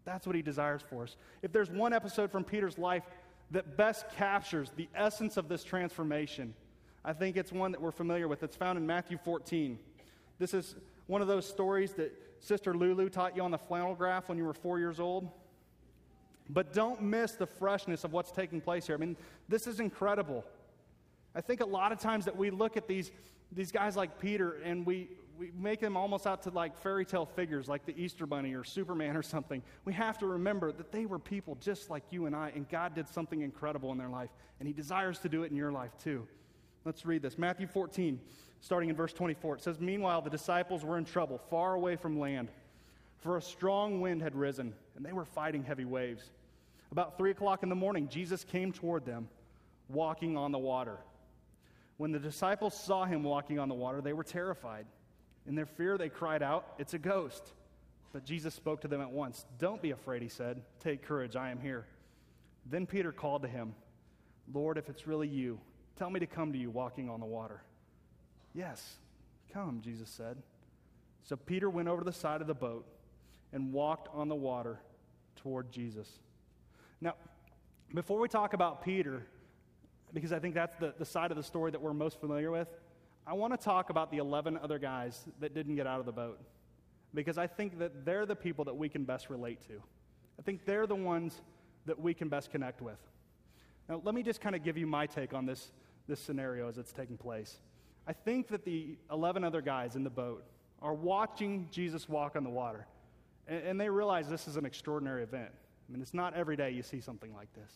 That's 0.04 0.26
what 0.26 0.36
he 0.36 0.42
desires 0.42 0.82
for 0.90 1.04
us. 1.04 1.16
If 1.44 1.52
there's 1.52 1.70
one 1.70 1.94
episode 1.94 2.32
from 2.32 2.44
Peter's 2.44 2.80
life 2.80 3.04
that 3.52 3.78
best 3.78 4.06
captures 4.18 4.72
the 4.76 4.90
essence 4.96 5.38
of 5.38 5.48
this 5.48 5.64
transformation, 5.64 6.56
I 7.06 7.14
think 7.14 7.38
it's 7.38 7.52
one 7.52 7.72
that 7.72 7.82
we're 7.82 7.92
familiar 7.92 8.28
with. 8.28 8.42
It's 8.42 8.56
found 8.56 8.80
in 8.80 8.88
Matthew 8.88 9.20
14. 9.24 9.78
This 10.40 10.56
is 10.56 10.76
one 11.06 11.22
of 11.22 11.28
those 11.28 11.48
stories 11.48 11.94
that 11.94 12.12
Sister 12.42 12.74
Lulu 12.74 13.08
taught 13.08 13.36
you 13.36 13.44
on 13.44 13.52
the 13.52 13.58
flannel 13.58 13.96
graph 13.96 14.28
when 14.28 14.38
you 14.38 14.44
were 14.44 14.54
four 14.54 14.80
years 14.80 15.00
old. 15.00 15.30
But 16.50 16.74
don't 16.74 17.02
miss 17.02 17.34
the 17.34 17.46
freshness 17.46 18.04
of 18.04 18.12
what's 18.12 18.32
taking 18.32 18.60
place 18.60 18.88
here. 18.88 18.96
I 18.96 19.00
mean, 19.00 19.16
this 19.48 19.68
is 19.68 19.80
incredible. 19.80 20.44
I 21.34 21.40
think 21.40 21.62
a 21.62 21.66
lot 21.66 21.94
of 21.94 22.00
times 22.00 22.26
that 22.26 22.36
we 22.36 22.50
look 22.50 22.76
at 22.76 22.88
these 22.88 23.12
these 23.52 23.72
guys 23.72 23.96
like 23.96 24.20
Peter, 24.20 24.58
and 24.64 24.86
we, 24.86 25.10
we 25.38 25.52
make 25.58 25.80
them 25.80 25.98
almost 25.98 26.26
out 26.26 26.42
to 26.44 26.50
like 26.52 26.78
fairy 26.78 27.06
tale 27.06 27.26
figures 27.26 27.68
like 27.68 27.86
the 27.86 27.98
Easter 28.02 28.26
Bunny 28.26 28.54
or 28.54 28.64
Superman 28.64 29.18
or 29.18 29.24
something. 29.24 29.62
We 29.84 29.94
have 29.94 30.18
to 30.20 30.26
remember 30.26 30.72
that 30.72 30.92
they 30.92 31.06
were 31.06 31.20
people 31.20 31.58
just 31.60 31.90
like 31.90 32.04
you 32.12 32.28
and 32.28 32.36
I, 32.36 32.52
and 32.56 32.68
God 32.70 32.96
did 32.96 33.10
something 33.10 33.42
incredible 33.42 33.92
in 33.92 33.98
their 33.98 34.10
life, 34.10 34.30
and 34.60 34.68
He 34.68 34.74
desires 34.74 35.20
to 35.20 35.30
do 35.30 35.44
it 35.44 35.52
in 35.52 35.58
your 35.58 35.72
life 35.72 35.92
too. 36.02 36.28
Let's 36.86 37.06
read 37.06 37.22
this 37.22 37.38
Matthew 37.38 37.68
14, 37.68 38.20
starting 38.62 38.90
in 38.90 38.96
verse 38.96 39.12
24. 39.12 39.56
It 39.56 39.62
says, 39.62 39.80
Meanwhile, 39.80 40.22
the 40.22 40.30
disciples 40.30 40.86
were 40.86 40.98
in 40.98 41.06
trouble, 41.06 41.40
far 41.50 41.74
away 41.74 41.96
from 41.96 42.20
land, 42.20 42.50
for 43.18 43.38
a 43.38 43.42
strong 43.42 44.00
wind 44.00 44.22
had 44.22 44.36
risen, 44.36 44.74
and 44.96 45.06
they 45.06 45.12
were 45.12 45.26
fighting 45.26 45.64
heavy 45.64 45.86
waves. 45.86 46.24
About 46.92 47.18
three 47.18 47.32
o'clock 47.32 47.64
in 47.64 47.70
the 47.70 47.76
morning, 47.76 48.08
Jesus 48.08 48.44
came 48.44 48.72
toward 48.72 49.06
them, 49.06 49.28
walking 49.90 50.38
on 50.38 50.52
the 50.52 50.60
water. 50.60 50.98
When 51.98 52.12
the 52.12 52.20
disciples 52.20 52.80
saw 52.80 53.06
him 53.06 53.24
walking 53.24 53.60
on 53.60 53.70
the 53.70 53.76
water, 53.76 54.02
they 54.02 54.14
were 54.14 54.24
terrified. 54.24 54.86
In 55.48 55.56
their 55.56 55.66
fear, 55.66 55.98
they 55.98 56.10
cried 56.10 56.44
out, 56.44 56.66
It's 56.78 56.94
a 56.94 57.00
ghost. 57.00 57.54
But 58.14 58.26
Jesus 58.26 58.54
spoke 58.54 58.82
to 58.82 58.88
them 58.88 59.02
at 59.02 59.12
once. 59.12 59.46
Don't 59.58 59.82
be 59.82 59.92
afraid, 59.92 60.22
he 60.22 60.28
said. 60.28 60.62
Take 60.82 61.02
courage, 61.02 61.36
I 61.36 61.50
am 61.50 61.60
here. 61.60 61.86
Then 62.66 62.86
Peter 62.86 63.12
called 63.12 63.44
to 63.44 63.48
him, 63.48 63.74
Lord, 64.54 64.78
if 64.78 64.90
it's 64.90 65.08
really 65.08 65.30
you, 65.30 65.60
tell 65.98 66.10
me 66.10 66.20
to 66.20 66.28
come 66.28 66.52
to 66.52 66.58
you 66.58 66.70
walking 66.70 67.10
on 67.10 67.22
the 67.22 67.26
water. 67.26 67.62
Yes, 68.54 68.96
come, 69.54 69.82
Jesus 69.82 70.10
said. 70.10 70.38
So 71.24 71.36
Peter 71.36 71.70
went 71.70 71.88
over 71.88 72.02
to 72.02 72.06
the 72.06 72.14
side 72.14 72.42
of 72.42 72.48
the 72.48 72.54
boat 72.54 72.86
and 73.54 73.74
walked 73.74 74.08
on 74.14 74.28
the 74.28 74.36
water 74.36 74.80
toward 75.36 75.72
Jesus. 75.72 76.10
Now, 77.00 77.16
before 77.94 78.20
we 78.20 78.28
talk 78.28 78.54
about 78.54 78.84
Peter, 78.84 79.26
because 80.14 80.32
I 80.32 80.40
think 80.40 80.54
that's 80.54 80.76
the, 80.76 80.94
the 80.98 81.06
side 81.06 81.32
of 81.32 81.38
the 81.38 81.44
story 81.44 81.72
that 81.72 81.82
we're 81.82 81.94
most 81.94 82.20
familiar 82.20 82.52
with. 82.52 82.68
I 83.26 83.34
want 83.34 83.54
to 83.54 83.58
talk 83.58 83.90
about 83.90 84.12
the 84.12 84.18
11 84.18 84.58
other 84.62 84.80
guys 84.80 85.24
that 85.40 85.54
didn't 85.54 85.76
get 85.76 85.88
out 85.88 86.00
of 86.00 86.06
the 86.06 86.12
boat 86.12 86.40
because 87.14 87.38
I 87.38 87.48
think 87.48 87.80
that 87.80 88.06
they're 88.06 88.26
the 88.26 88.36
people 88.36 88.66
that 88.66 88.76
we 88.76 88.90
can 88.90 89.04
best 89.04 89.30
relate 89.30 89.62
to. 89.68 89.82
I 90.40 90.42
think 90.42 90.66
they're 90.66 90.88
the 90.88 90.96
ones 90.96 91.42
that 91.86 92.00
we 92.00 92.14
can 92.14 92.30
best 92.30 92.52
connect 92.52 92.82
with. 92.82 92.98
Now, 93.90 94.02
let 94.04 94.16
me 94.16 94.24
just 94.24 94.42
kind 94.42 94.56
of 94.56 94.64
give 94.64 94.78
you 94.78 94.88
my 94.88 95.06
take 95.06 95.34
on 95.34 95.46
this, 95.46 95.72
this 96.08 96.20
scenario 96.20 96.68
as 96.68 96.78
it's 96.78 96.92
taking 96.92 97.18
place. 97.18 97.60
I 98.08 98.14
think 98.14 98.48
that 98.50 98.66
the 98.66 98.98
11 99.12 99.44
other 99.44 99.62
guys 99.62 99.96
in 99.96 100.04
the 100.04 100.10
boat 100.10 100.44
are 100.82 100.94
watching 100.94 101.68
Jesus 101.72 102.10
walk 102.10 102.36
on 102.36 102.44
the 102.44 102.50
water, 102.50 102.88
and, 103.48 103.64
and 103.64 103.82
they 103.82 103.90
realize 103.90 104.28
this 104.28 104.48
is 104.48 104.58
an 104.58 104.66
extraordinary 104.66 105.24
event. 105.24 105.52
I 105.88 105.92
mean, 105.92 106.02
it's 106.02 106.14
not 106.14 106.34
every 106.34 106.56
day 106.56 106.72
you 106.72 106.84
see 106.84 107.02
something 107.02 107.34
like 107.34 107.54
this. 107.54 107.72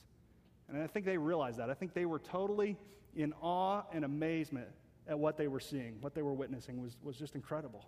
And 0.68 0.82
I 0.82 0.88
think 0.88 1.06
they 1.06 1.18
realized 1.18 1.60
that. 1.60 1.70
I 1.70 1.74
think 1.74 1.94
they 1.94 2.06
were 2.06 2.20
totally 2.20 2.78
in 3.16 3.34
awe 3.42 3.84
and 3.94 4.04
amazement 4.04 4.68
at 5.08 5.18
what 5.18 5.38
they 5.38 5.48
were 5.48 5.60
seeing, 5.60 5.98
what 6.02 6.16
they 6.16 6.22
were 6.22 6.34
witnessing 6.34 6.82
was, 6.82 6.98
was 7.04 7.16
just 7.18 7.36
incredible. 7.36 7.86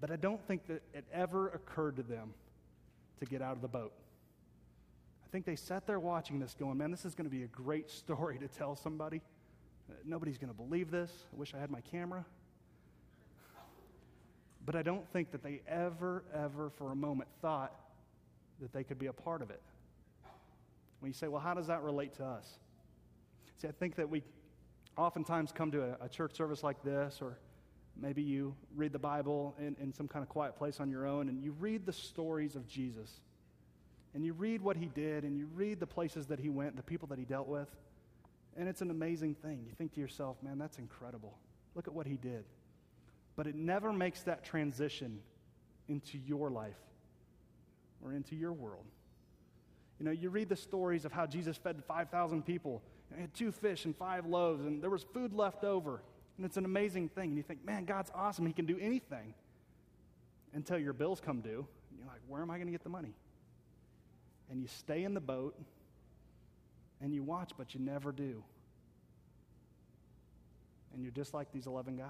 But 0.00 0.10
I 0.10 0.16
don't 0.16 0.40
think 0.46 0.66
that 0.68 0.82
it 0.94 1.04
ever 1.12 1.48
occurred 1.48 1.96
to 1.96 2.02
them 2.02 2.32
to 3.18 3.26
get 3.26 3.42
out 3.42 3.52
of 3.52 3.60
the 3.60 3.68
boat. 3.68 3.92
I 5.24 5.28
think 5.30 5.44
they 5.44 5.56
sat 5.56 5.86
there 5.86 6.00
watching 6.00 6.40
this, 6.40 6.56
going, 6.58 6.78
man, 6.78 6.90
this 6.90 7.04
is 7.04 7.14
going 7.14 7.28
to 7.28 7.36
be 7.36 7.42
a 7.42 7.48
great 7.48 7.90
story 7.90 8.38
to 8.38 8.48
tell 8.48 8.74
somebody. 8.74 9.20
Nobody's 10.04 10.38
going 10.38 10.52
to 10.52 10.56
believe 10.56 10.90
this. 10.90 11.10
I 11.32 11.36
wish 11.36 11.54
I 11.54 11.58
had 11.58 11.70
my 11.70 11.80
camera. 11.80 12.24
But 14.64 14.76
I 14.76 14.82
don't 14.82 15.08
think 15.12 15.30
that 15.32 15.42
they 15.42 15.62
ever, 15.66 16.24
ever 16.34 16.70
for 16.70 16.92
a 16.92 16.94
moment 16.94 17.28
thought 17.40 17.74
that 18.60 18.72
they 18.72 18.84
could 18.84 18.98
be 18.98 19.06
a 19.06 19.12
part 19.12 19.42
of 19.42 19.50
it. 19.50 19.60
When 21.00 21.08
you 21.08 21.14
say, 21.14 21.28
well, 21.28 21.40
how 21.40 21.54
does 21.54 21.68
that 21.68 21.82
relate 21.82 22.14
to 22.14 22.24
us? 22.24 22.58
See, 23.56 23.68
I 23.68 23.72
think 23.72 23.96
that 23.96 24.08
we 24.08 24.22
oftentimes 24.96 25.50
come 25.50 25.70
to 25.70 25.82
a, 25.82 26.04
a 26.04 26.08
church 26.08 26.34
service 26.34 26.62
like 26.62 26.82
this, 26.82 27.20
or 27.22 27.38
maybe 27.96 28.22
you 28.22 28.54
read 28.76 28.92
the 28.92 28.98
Bible 28.98 29.54
in, 29.58 29.76
in 29.80 29.92
some 29.92 30.06
kind 30.06 30.22
of 30.22 30.28
quiet 30.28 30.56
place 30.56 30.78
on 30.78 30.90
your 30.90 31.06
own, 31.06 31.28
and 31.28 31.42
you 31.42 31.52
read 31.58 31.86
the 31.86 31.92
stories 31.92 32.54
of 32.54 32.68
Jesus. 32.68 33.20
And 34.14 34.24
you 34.24 34.32
read 34.32 34.60
what 34.60 34.76
he 34.76 34.86
did, 34.86 35.24
and 35.24 35.38
you 35.38 35.48
read 35.54 35.80
the 35.80 35.86
places 35.86 36.26
that 36.26 36.38
he 36.38 36.48
went, 36.48 36.76
the 36.76 36.82
people 36.82 37.08
that 37.08 37.18
he 37.18 37.24
dealt 37.24 37.48
with. 37.48 37.68
And 38.56 38.68
it's 38.68 38.82
an 38.82 38.90
amazing 38.90 39.34
thing. 39.34 39.64
You 39.66 39.74
think 39.74 39.94
to 39.94 40.00
yourself, 40.00 40.36
man, 40.42 40.58
that's 40.58 40.78
incredible. 40.78 41.38
Look 41.74 41.86
at 41.88 41.94
what 41.94 42.06
he 42.06 42.16
did. 42.16 42.44
But 43.36 43.46
it 43.46 43.54
never 43.54 43.92
makes 43.92 44.22
that 44.22 44.44
transition 44.44 45.20
into 45.88 46.18
your 46.18 46.50
life 46.50 46.76
or 48.04 48.12
into 48.12 48.34
your 48.34 48.52
world. 48.52 48.84
You 49.98 50.06
know, 50.06 50.12
you 50.12 50.30
read 50.30 50.48
the 50.48 50.56
stories 50.56 51.04
of 51.04 51.12
how 51.12 51.26
Jesus 51.26 51.56
fed 51.56 51.82
5,000 51.86 52.42
people. 52.44 52.82
He 53.14 53.20
had 53.20 53.34
two 53.34 53.52
fish 53.52 53.84
and 53.84 53.96
five 53.96 54.26
loaves, 54.26 54.64
and 54.64 54.82
there 54.82 54.90
was 54.90 55.02
food 55.02 55.32
left 55.32 55.64
over. 55.64 56.02
And 56.36 56.46
it's 56.46 56.56
an 56.56 56.64
amazing 56.64 57.10
thing. 57.10 57.30
And 57.30 57.36
you 57.36 57.42
think, 57.42 57.64
man, 57.64 57.84
God's 57.84 58.10
awesome. 58.14 58.46
He 58.46 58.52
can 58.52 58.66
do 58.66 58.78
anything. 58.80 59.34
Until 60.54 60.78
your 60.78 60.94
bills 60.94 61.20
come 61.20 61.40
due. 61.40 61.66
And 61.90 61.98
you're 61.98 62.06
like, 62.06 62.20
where 62.26 62.40
am 62.42 62.50
I 62.50 62.56
going 62.56 62.66
to 62.66 62.72
get 62.72 62.82
the 62.82 62.88
money? 62.88 63.14
And 64.50 64.60
you 64.60 64.68
stay 64.68 65.04
in 65.04 65.14
the 65.14 65.20
boat 65.20 65.54
and 67.00 67.14
you 67.14 67.22
watch, 67.22 67.52
but 67.56 67.74
you 67.74 67.80
never 67.80 68.12
do. 68.12 68.42
And 70.92 71.02
you're 71.02 71.12
just 71.12 71.34
like 71.34 71.52
these 71.52 71.66
11 71.66 71.96
guys. 71.96 72.06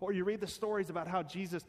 Or 0.00 0.12
you 0.12 0.24
read 0.24 0.40
the 0.40 0.46
stories 0.46 0.90
about 0.90 1.08
how 1.08 1.22
Jesus 1.22 1.64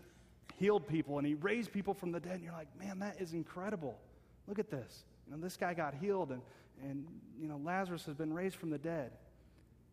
healed 0.58 0.88
people 0.88 1.18
and 1.18 1.26
he 1.26 1.34
raised 1.36 1.72
people 1.72 1.94
from 1.94 2.12
the 2.12 2.20
dead, 2.20 2.36
and 2.36 2.44
you're 2.44 2.54
like, 2.54 2.68
man, 2.80 3.00
that 3.00 3.20
is 3.20 3.34
incredible. 3.34 4.00
Look 4.48 4.60
at 4.60 4.70
this. 4.70 5.04
You 5.26 5.36
know, 5.36 5.42
this 5.42 5.58
guy 5.58 5.74
got 5.74 5.94
healed, 5.96 6.32
and, 6.32 6.42
and 6.84 7.06
you 7.40 7.48
know, 7.48 7.60
Lazarus 7.64 8.06
has 8.06 8.16
been 8.16 8.34
raised 8.34 8.56
from 8.56 8.70
the 8.70 8.78
dead. 8.78 9.12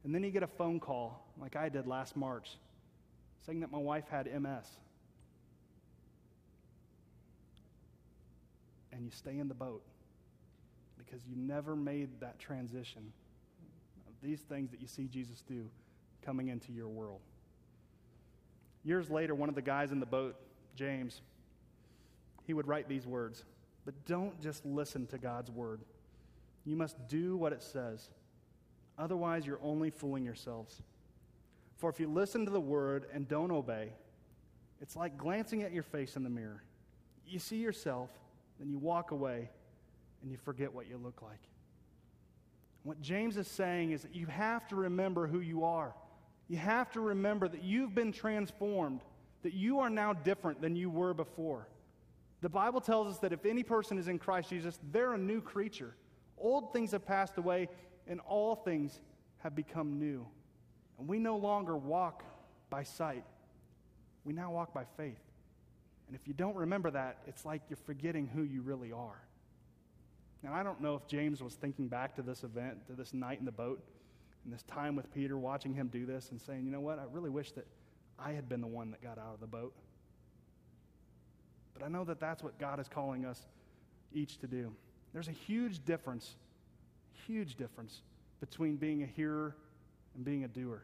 And 0.05 0.15
then 0.15 0.23
you 0.23 0.31
get 0.31 0.43
a 0.43 0.49
phone 0.49 0.79
call, 0.79 1.27
like 1.41 1.57
I 1.57 1.69
did 1.69 1.87
last 1.87 2.17
March, 2.17 2.57
saying 3.45 3.61
that 3.61 3.73
my 3.73 3.79
wife 3.79 4.05
had 4.09 4.27
MS. 4.27 4.67
And 8.93 9.05
you 9.05 9.11
stay 9.11 9.39
in 9.39 9.49
the 9.49 9.55
boat 9.55 9.83
because 10.97 11.27
you 11.27 11.37
never 11.37 11.77
made 11.77 12.21
that 12.21 12.39
transition 12.39 13.13
of 14.07 14.15
these 14.23 14.41
things 14.41 14.71
that 14.71 14.81
you 14.81 14.87
see 14.87 15.07
Jesus 15.07 15.43
do 15.47 15.69
coming 16.25 16.49
into 16.49 16.73
your 16.73 16.89
world. 16.89 17.21
Years 18.83 19.11
later, 19.11 19.35
one 19.35 19.49
of 19.49 19.55
the 19.55 19.63
guys 19.63 19.91
in 19.91 20.01
the 20.01 20.07
boat, 20.07 20.37
James, 20.75 21.21
he 22.45 22.55
would 22.55 22.69
write 22.69 22.89
these 22.89 23.07
words. 23.07 23.45
But 23.85 23.95
don't 24.05 24.41
just 24.41 24.65
listen 24.65 25.07
to 25.09 25.19
God's 25.19 25.51
word. 25.51 25.81
You 26.65 26.77
must 26.77 26.97
do 27.09 27.37
what 27.37 27.53
it 27.53 27.63
says. 27.63 28.11
Otherwise, 28.99 29.47
you're 29.47 29.61
only 29.63 29.91
fooling 29.91 30.25
yourselves. 30.25 30.83
For 31.77 31.91
if 31.91 32.01
you 32.01 32.09
listen 32.09 32.45
to 32.47 32.51
the 32.51 32.61
word 32.61 33.07
and 33.13 33.29
don't 33.29 33.51
obey, 33.51 33.93
it's 34.81 34.97
like 34.97 35.17
glancing 35.17 35.63
at 35.63 35.73
your 35.73 35.83
face 35.83 36.17
in 36.17 36.25
the 36.25 36.31
mirror. 36.31 36.63
You 37.27 37.39
see 37.39 37.57
yourself, 37.57 38.11
then 38.59 38.69
you 38.69 38.79
walk 38.79 39.11
away, 39.11 39.51
and 40.27 40.33
you 40.33 40.39
forget 40.39 40.75
what 40.75 40.89
you 40.89 40.97
look 40.97 41.23
like. 41.23 41.39
What 42.83 43.01
James 43.01 43.37
is 43.37 43.47
saying 43.47 43.93
is 43.93 44.03
that 44.03 44.13
you 44.13 44.27
have 44.27 44.67
to 44.67 44.75
remember 44.75 45.29
who 45.29 45.39
you 45.39 45.63
are. 45.63 45.95
You 46.49 46.57
have 46.57 46.91
to 46.95 47.01
remember 47.01 47.47
that 47.47 47.63
you've 47.63 47.95
been 47.95 48.11
transformed, 48.11 49.03
that 49.45 49.53
you 49.53 49.79
are 49.79 49.89
now 49.89 50.15
different 50.15 50.61
than 50.61 50.75
you 50.75 50.91
were 50.91 51.15
before. 51.15 51.69
The 52.41 52.49
Bible 52.49 52.81
tells 52.81 53.07
us 53.07 53.21
that 53.21 53.33
if 53.33 53.47
any 53.47 53.63
person 53.63 53.99
is 53.99 54.09
in 54.09 54.19
Christ 54.19 54.51
Jesus, 54.51 54.81
they're 54.91 55.13
a 55.13 55.19
new 55.19 55.41
creature. 55.41 55.95
Old 56.37 56.73
things 56.73 56.91
have 56.91 57.07
passed 57.07 57.39
away, 57.39 57.69
and 58.09 58.19
all 58.27 58.57
things 58.57 59.01
have 59.39 59.55
become 59.55 60.01
new. 60.01 60.27
And 60.99 61.07
we 61.07 61.21
no 61.21 61.37
longer 61.37 61.77
walk 61.77 62.25
by 62.69 62.83
sight, 62.83 63.23
we 64.25 64.33
now 64.33 64.51
walk 64.51 64.75
by 64.75 64.87
faith. 64.97 65.23
And 66.09 66.17
if 66.17 66.27
you 66.27 66.35
don't 66.35 66.57
remember 66.57 66.91
that, 66.91 67.19
it's 67.29 67.45
like 67.45 67.63
you're 67.69 67.79
forgetting 67.87 68.27
who 68.27 68.43
you 68.43 68.63
really 68.63 68.91
are. 68.91 69.23
And 70.47 70.55
I 70.55 70.63
don't 70.63 70.81
know 70.81 70.95
if 70.95 71.09
James 71.09 71.43
was 71.43 71.55
thinking 71.55 71.89
back 71.89 72.15
to 72.15 72.23
this 72.23 72.45
event, 72.45 72.87
to 72.87 72.93
this 72.93 73.13
night 73.13 73.41
in 73.41 73.45
the 73.45 73.53
boat, 73.53 73.83
and 74.45 74.55
this 74.55 74.63
time 74.63 74.95
with 74.95 75.13
Peter, 75.13 75.37
watching 75.37 75.75
him 75.75 75.89
do 75.89 76.07
this 76.07 76.31
and 76.31 76.41
saying, 76.41 76.65
you 76.65 76.71
know 76.71 76.81
what, 76.81 77.01
I 77.01 77.03
really 77.11 77.31
wish 77.31 77.51
that 77.53 77.67
I 78.17 78.31
had 78.31 78.49
been 78.49 78.61
the 78.61 78.69
one 78.69 78.93
that 78.93 79.03
got 79.03 79.19
out 79.19 79.35
of 79.35 79.41
the 79.41 79.49
boat. 79.49 79.75
But 81.75 81.85
I 81.85 81.89
know 81.89 82.05
that 82.05 82.21
that's 82.21 82.45
what 82.45 82.61
God 82.61 82.79
is 82.79 82.87
calling 82.87 83.25
us 83.25 83.45
each 84.15 84.39
to 84.39 84.47
do. 84.47 84.73
There's 85.13 85.27
a 85.27 85.33
huge 85.33 85.85
difference, 85.85 86.37
huge 87.27 87.57
difference 87.57 88.03
between 88.39 88.77
being 88.77 89.03
a 89.03 89.07
hearer 89.07 89.57
and 90.15 90.25
being 90.25 90.45
a 90.45 90.49
doer. 90.49 90.83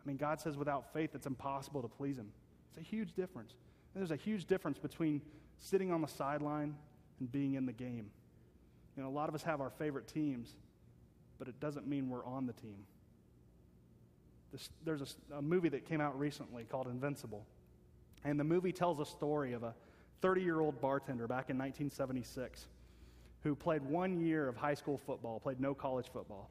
I 0.00 0.06
mean, 0.06 0.18
God 0.18 0.40
says 0.40 0.56
without 0.56 0.92
faith 0.92 1.16
it's 1.16 1.26
impossible 1.26 1.82
to 1.82 1.88
please 1.88 2.16
Him. 2.16 2.28
It's 2.70 2.78
a 2.78 2.88
huge 2.88 3.12
difference. 3.14 3.54
And 3.92 4.00
there's 4.00 4.12
a 4.12 4.22
huge 4.22 4.44
difference 4.44 4.78
between 4.78 5.20
sitting 5.58 5.90
on 5.90 6.00
the 6.00 6.08
sideline 6.08 6.76
and 7.18 7.32
being 7.32 7.54
in 7.54 7.66
the 7.66 7.72
game. 7.72 8.10
You 8.96 9.02
know, 9.02 9.08
a 9.08 9.10
lot 9.10 9.28
of 9.28 9.34
us 9.34 9.42
have 9.42 9.60
our 9.60 9.70
favorite 9.70 10.06
teams, 10.06 10.54
but 11.38 11.48
it 11.48 11.58
doesn't 11.60 11.86
mean 11.86 12.08
we're 12.08 12.24
on 12.24 12.46
the 12.46 12.52
team. 12.52 12.84
This, 14.52 14.68
there's 14.84 15.16
a, 15.30 15.38
a 15.38 15.42
movie 15.42 15.70
that 15.70 15.88
came 15.88 16.00
out 16.00 16.18
recently 16.18 16.64
called 16.64 16.86
Invincible. 16.86 17.46
And 18.24 18.38
the 18.38 18.44
movie 18.44 18.72
tells 18.72 19.00
a 19.00 19.06
story 19.06 19.54
of 19.54 19.62
a 19.62 19.74
30 20.20 20.42
year 20.42 20.60
old 20.60 20.80
bartender 20.80 21.26
back 21.26 21.50
in 21.50 21.58
1976 21.58 22.66
who 23.42 23.54
played 23.54 23.82
one 23.82 24.20
year 24.20 24.46
of 24.46 24.56
high 24.56 24.74
school 24.74 24.98
football, 24.98 25.40
played 25.40 25.60
no 25.60 25.74
college 25.74 26.06
football. 26.12 26.50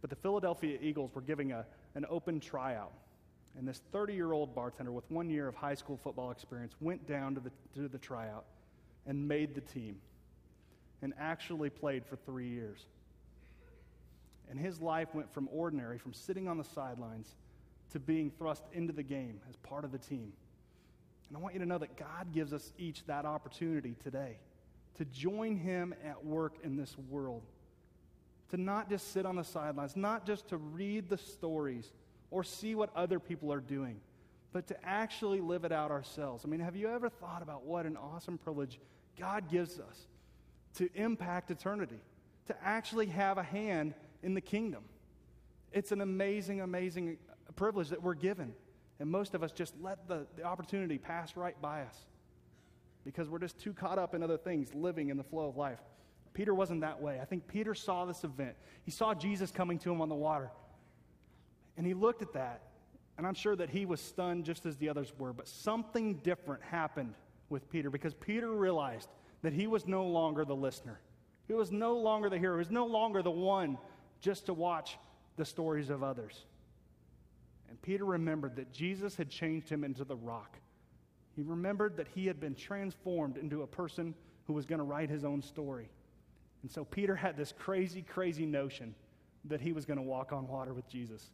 But 0.00 0.08
the 0.08 0.16
Philadelphia 0.16 0.78
Eagles 0.80 1.14
were 1.14 1.20
giving 1.20 1.52
a, 1.52 1.66
an 1.94 2.06
open 2.08 2.40
tryout. 2.40 2.92
And 3.58 3.68
this 3.68 3.82
30 3.92 4.14
year 4.14 4.32
old 4.32 4.54
bartender 4.54 4.92
with 4.92 5.10
one 5.10 5.28
year 5.28 5.48
of 5.48 5.54
high 5.54 5.74
school 5.74 5.96
football 5.96 6.30
experience 6.30 6.74
went 6.80 7.06
down 7.06 7.34
to 7.34 7.40
the, 7.40 7.50
to 7.74 7.88
the 7.88 7.98
tryout 7.98 8.44
and 9.06 9.28
made 9.28 9.54
the 9.54 9.60
team 9.60 9.96
and 11.02 11.12
actually 11.18 11.68
played 11.68 12.06
for 12.06 12.16
three 12.16 12.48
years. 12.48 12.86
And 14.48 14.58
his 14.58 14.80
life 14.80 15.08
went 15.14 15.32
from 15.32 15.48
ordinary, 15.52 15.98
from 15.98 16.12
sitting 16.12 16.48
on 16.48 16.58
the 16.58 16.64
sidelines, 16.64 17.34
to 17.90 18.00
being 18.00 18.30
thrust 18.30 18.62
into 18.72 18.92
the 18.92 19.02
game 19.02 19.40
as 19.48 19.56
part 19.56 19.84
of 19.84 19.92
the 19.92 19.98
team. 19.98 20.32
And 21.28 21.36
I 21.36 21.40
want 21.40 21.54
you 21.54 21.60
to 21.60 21.66
know 21.66 21.78
that 21.78 21.96
God 21.96 22.32
gives 22.32 22.52
us 22.52 22.72
each 22.78 23.04
that 23.06 23.24
opportunity 23.24 23.96
today 24.02 24.38
to 24.96 25.04
join 25.06 25.56
Him 25.56 25.94
at 26.04 26.24
work 26.24 26.54
in 26.62 26.76
this 26.76 26.96
world. 27.08 27.42
To 28.50 28.58
not 28.58 28.90
just 28.90 29.12
sit 29.12 29.24
on 29.24 29.36
the 29.36 29.44
sidelines, 29.44 29.96
not 29.96 30.26
just 30.26 30.48
to 30.48 30.58
read 30.58 31.08
the 31.08 31.16
stories 31.16 31.90
or 32.30 32.44
see 32.44 32.74
what 32.74 32.94
other 32.94 33.18
people 33.18 33.50
are 33.50 33.60
doing, 33.60 33.98
but 34.52 34.66
to 34.66 34.86
actually 34.86 35.40
live 35.40 35.64
it 35.64 35.72
out 35.72 35.90
ourselves. 35.90 36.44
I 36.44 36.48
mean, 36.48 36.60
have 36.60 36.76
you 36.76 36.88
ever 36.88 37.08
thought 37.08 37.40
about 37.40 37.64
what 37.64 37.86
an 37.86 37.96
awesome 37.96 38.36
privilege 38.36 38.78
God 39.18 39.50
gives 39.50 39.78
us 39.78 40.06
to 40.76 40.88
impact 40.94 41.50
eternity, 41.50 42.00
to 42.46 42.56
actually 42.62 43.06
have 43.06 43.38
a 43.38 43.42
hand 43.42 43.94
in 44.22 44.34
the 44.34 44.40
kingdom? 44.40 44.84
It's 45.72 45.92
an 45.92 46.00
amazing, 46.00 46.60
amazing 46.60 47.18
privilege 47.56 47.88
that 47.88 48.02
we're 48.02 48.14
given. 48.14 48.54
And 49.00 49.10
most 49.10 49.34
of 49.34 49.42
us 49.42 49.52
just 49.52 49.74
let 49.80 50.06
the, 50.06 50.26
the 50.36 50.44
opportunity 50.44 50.98
pass 50.98 51.36
right 51.36 51.60
by 51.60 51.82
us 51.82 51.96
because 53.04 53.28
we're 53.28 53.38
just 53.38 53.58
too 53.58 53.72
caught 53.72 53.98
up 53.98 54.14
in 54.14 54.22
other 54.22 54.36
things, 54.36 54.74
living 54.74 55.08
in 55.08 55.16
the 55.16 55.24
flow 55.24 55.48
of 55.48 55.56
life. 55.56 55.80
Peter 56.34 56.54
wasn't 56.54 56.80
that 56.80 57.00
way. 57.02 57.18
I 57.20 57.24
think 57.24 57.46
Peter 57.46 57.74
saw 57.74 58.04
this 58.04 58.24
event. 58.24 58.54
He 58.84 58.90
saw 58.90 59.12
Jesus 59.12 59.50
coming 59.50 59.78
to 59.80 59.90
him 59.90 60.00
on 60.00 60.08
the 60.08 60.14
water. 60.14 60.50
And 61.76 61.86
he 61.86 61.94
looked 61.94 62.22
at 62.22 62.32
that, 62.34 62.62
and 63.18 63.26
I'm 63.26 63.34
sure 63.34 63.56
that 63.56 63.70
he 63.70 63.86
was 63.86 64.00
stunned 64.00 64.44
just 64.44 64.66
as 64.66 64.76
the 64.76 64.88
others 64.88 65.12
were. 65.18 65.32
But 65.32 65.48
something 65.48 66.16
different 66.16 66.62
happened 66.62 67.14
with 67.48 67.68
Peter 67.70 67.90
because 67.90 68.14
Peter 68.14 68.50
realized 68.50 69.08
that 69.42 69.52
he 69.52 69.66
was 69.66 69.86
no 69.86 70.06
longer 70.06 70.44
the 70.44 70.56
listener. 70.56 71.00
He 71.48 71.54
was 71.54 71.70
no 71.70 71.96
longer 71.96 72.30
the 72.30 72.38
hero. 72.38 72.54
He 72.56 72.58
was 72.58 72.70
no 72.70 72.86
longer 72.86 73.22
the 73.22 73.30
one 73.30 73.76
just 74.20 74.46
to 74.46 74.54
watch 74.54 74.98
the 75.36 75.44
stories 75.44 75.90
of 75.90 76.02
others. 76.02 76.44
And 77.68 77.80
Peter 77.82 78.04
remembered 78.04 78.56
that 78.56 78.72
Jesus 78.72 79.16
had 79.16 79.28
changed 79.28 79.68
him 79.68 79.82
into 79.82 80.04
the 80.04 80.16
rock. 80.16 80.58
He 81.34 81.42
remembered 81.42 81.96
that 81.96 82.08
he 82.14 82.26
had 82.26 82.38
been 82.38 82.54
transformed 82.54 83.36
into 83.36 83.62
a 83.62 83.66
person 83.66 84.14
who 84.46 84.52
was 84.52 84.66
going 84.66 84.78
to 84.78 84.84
write 84.84 85.10
his 85.10 85.24
own 85.24 85.42
story. 85.42 85.88
And 86.62 86.70
so 86.70 86.84
Peter 86.84 87.16
had 87.16 87.36
this 87.36 87.52
crazy, 87.58 88.02
crazy 88.02 88.46
notion 88.46 88.94
that 89.46 89.60
he 89.60 89.72
was 89.72 89.84
going 89.84 89.96
to 89.96 90.02
walk 90.02 90.32
on 90.32 90.46
water 90.46 90.72
with 90.72 90.88
Jesus. 90.88 91.30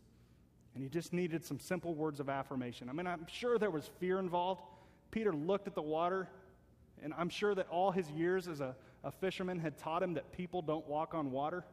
And 0.74 0.82
he 0.82 0.88
just 0.88 1.12
needed 1.12 1.44
some 1.44 1.58
simple 1.58 1.94
words 1.94 2.20
of 2.20 2.28
affirmation. 2.28 2.88
I 2.88 2.92
mean, 2.92 3.06
I'm 3.06 3.26
sure 3.26 3.58
there 3.58 3.70
was 3.70 3.90
fear 3.98 4.18
involved. 4.18 4.62
Peter 5.10 5.32
looked 5.32 5.66
at 5.66 5.74
the 5.74 5.82
water, 5.82 6.28
and 7.02 7.14
I'm 7.16 7.28
sure 7.28 7.54
that 7.54 7.68
all 7.68 7.90
his 7.90 8.10
years 8.10 8.48
as 8.48 8.60
a, 8.60 8.74
a 9.04 9.10
fisherman 9.10 9.58
had 9.58 9.78
taught 9.78 10.02
him 10.02 10.14
that 10.14 10.32
people 10.32 10.62
don't 10.62 10.86
walk 10.86 11.14
on 11.14 11.30
water, 11.30 11.64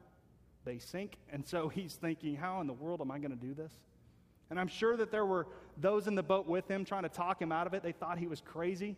they 0.63 0.77
sink. 0.79 1.17
And 1.31 1.45
so 1.45 1.69
he's 1.75 1.95
thinking, 1.95 2.35
how 2.35 2.61
in 2.61 2.67
the 2.67 2.73
world 2.73 3.01
am 3.01 3.11
I 3.11 3.19
going 3.19 3.31
to 3.31 3.37
do 3.37 3.53
this? 3.53 3.71
And 4.49 4.59
I'm 4.59 4.67
sure 4.67 4.95
that 4.97 5.11
there 5.11 5.25
were 5.25 5.47
those 5.77 6.07
in 6.07 6.15
the 6.15 6.23
boat 6.23 6.47
with 6.47 6.69
him 6.69 6.85
trying 6.85 7.03
to 7.03 7.09
talk 7.09 7.41
him 7.41 7.51
out 7.51 7.67
of 7.67 7.73
it. 7.73 7.81
They 7.81 7.91
thought 7.91 8.17
he 8.19 8.27
was 8.27 8.41
crazy. 8.41 8.95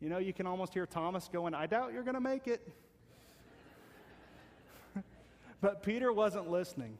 You 0.00 0.08
know, 0.08 0.18
you 0.18 0.32
can 0.32 0.46
almost 0.46 0.72
hear 0.72 0.86
Thomas 0.86 1.28
going, 1.28 1.54
I 1.54 1.66
doubt 1.66 1.92
you're 1.92 2.02
going 2.02 2.14
to 2.14 2.20
make 2.20 2.46
it. 2.46 2.66
but 5.60 5.82
Peter 5.82 6.12
wasn't 6.12 6.48
listening. 6.48 6.96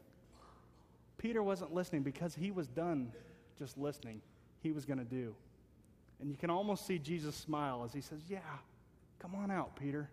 Peter 1.16 1.42
wasn't 1.42 1.72
listening 1.72 2.02
because 2.02 2.34
he 2.34 2.50
was 2.50 2.68
done 2.68 3.10
just 3.58 3.78
listening. 3.78 4.20
He 4.60 4.72
was 4.72 4.84
going 4.84 4.98
to 4.98 5.04
do. 5.04 5.34
And 6.20 6.30
you 6.30 6.36
can 6.36 6.50
almost 6.50 6.86
see 6.86 6.98
Jesus 6.98 7.36
smile 7.36 7.82
as 7.84 7.92
he 7.92 8.00
says, 8.00 8.20
Yeah, 8.28 8.38
come 9.18 9.34
on 9.34 9.50
out, 9.50 9.76
Peter. 9.76 10.08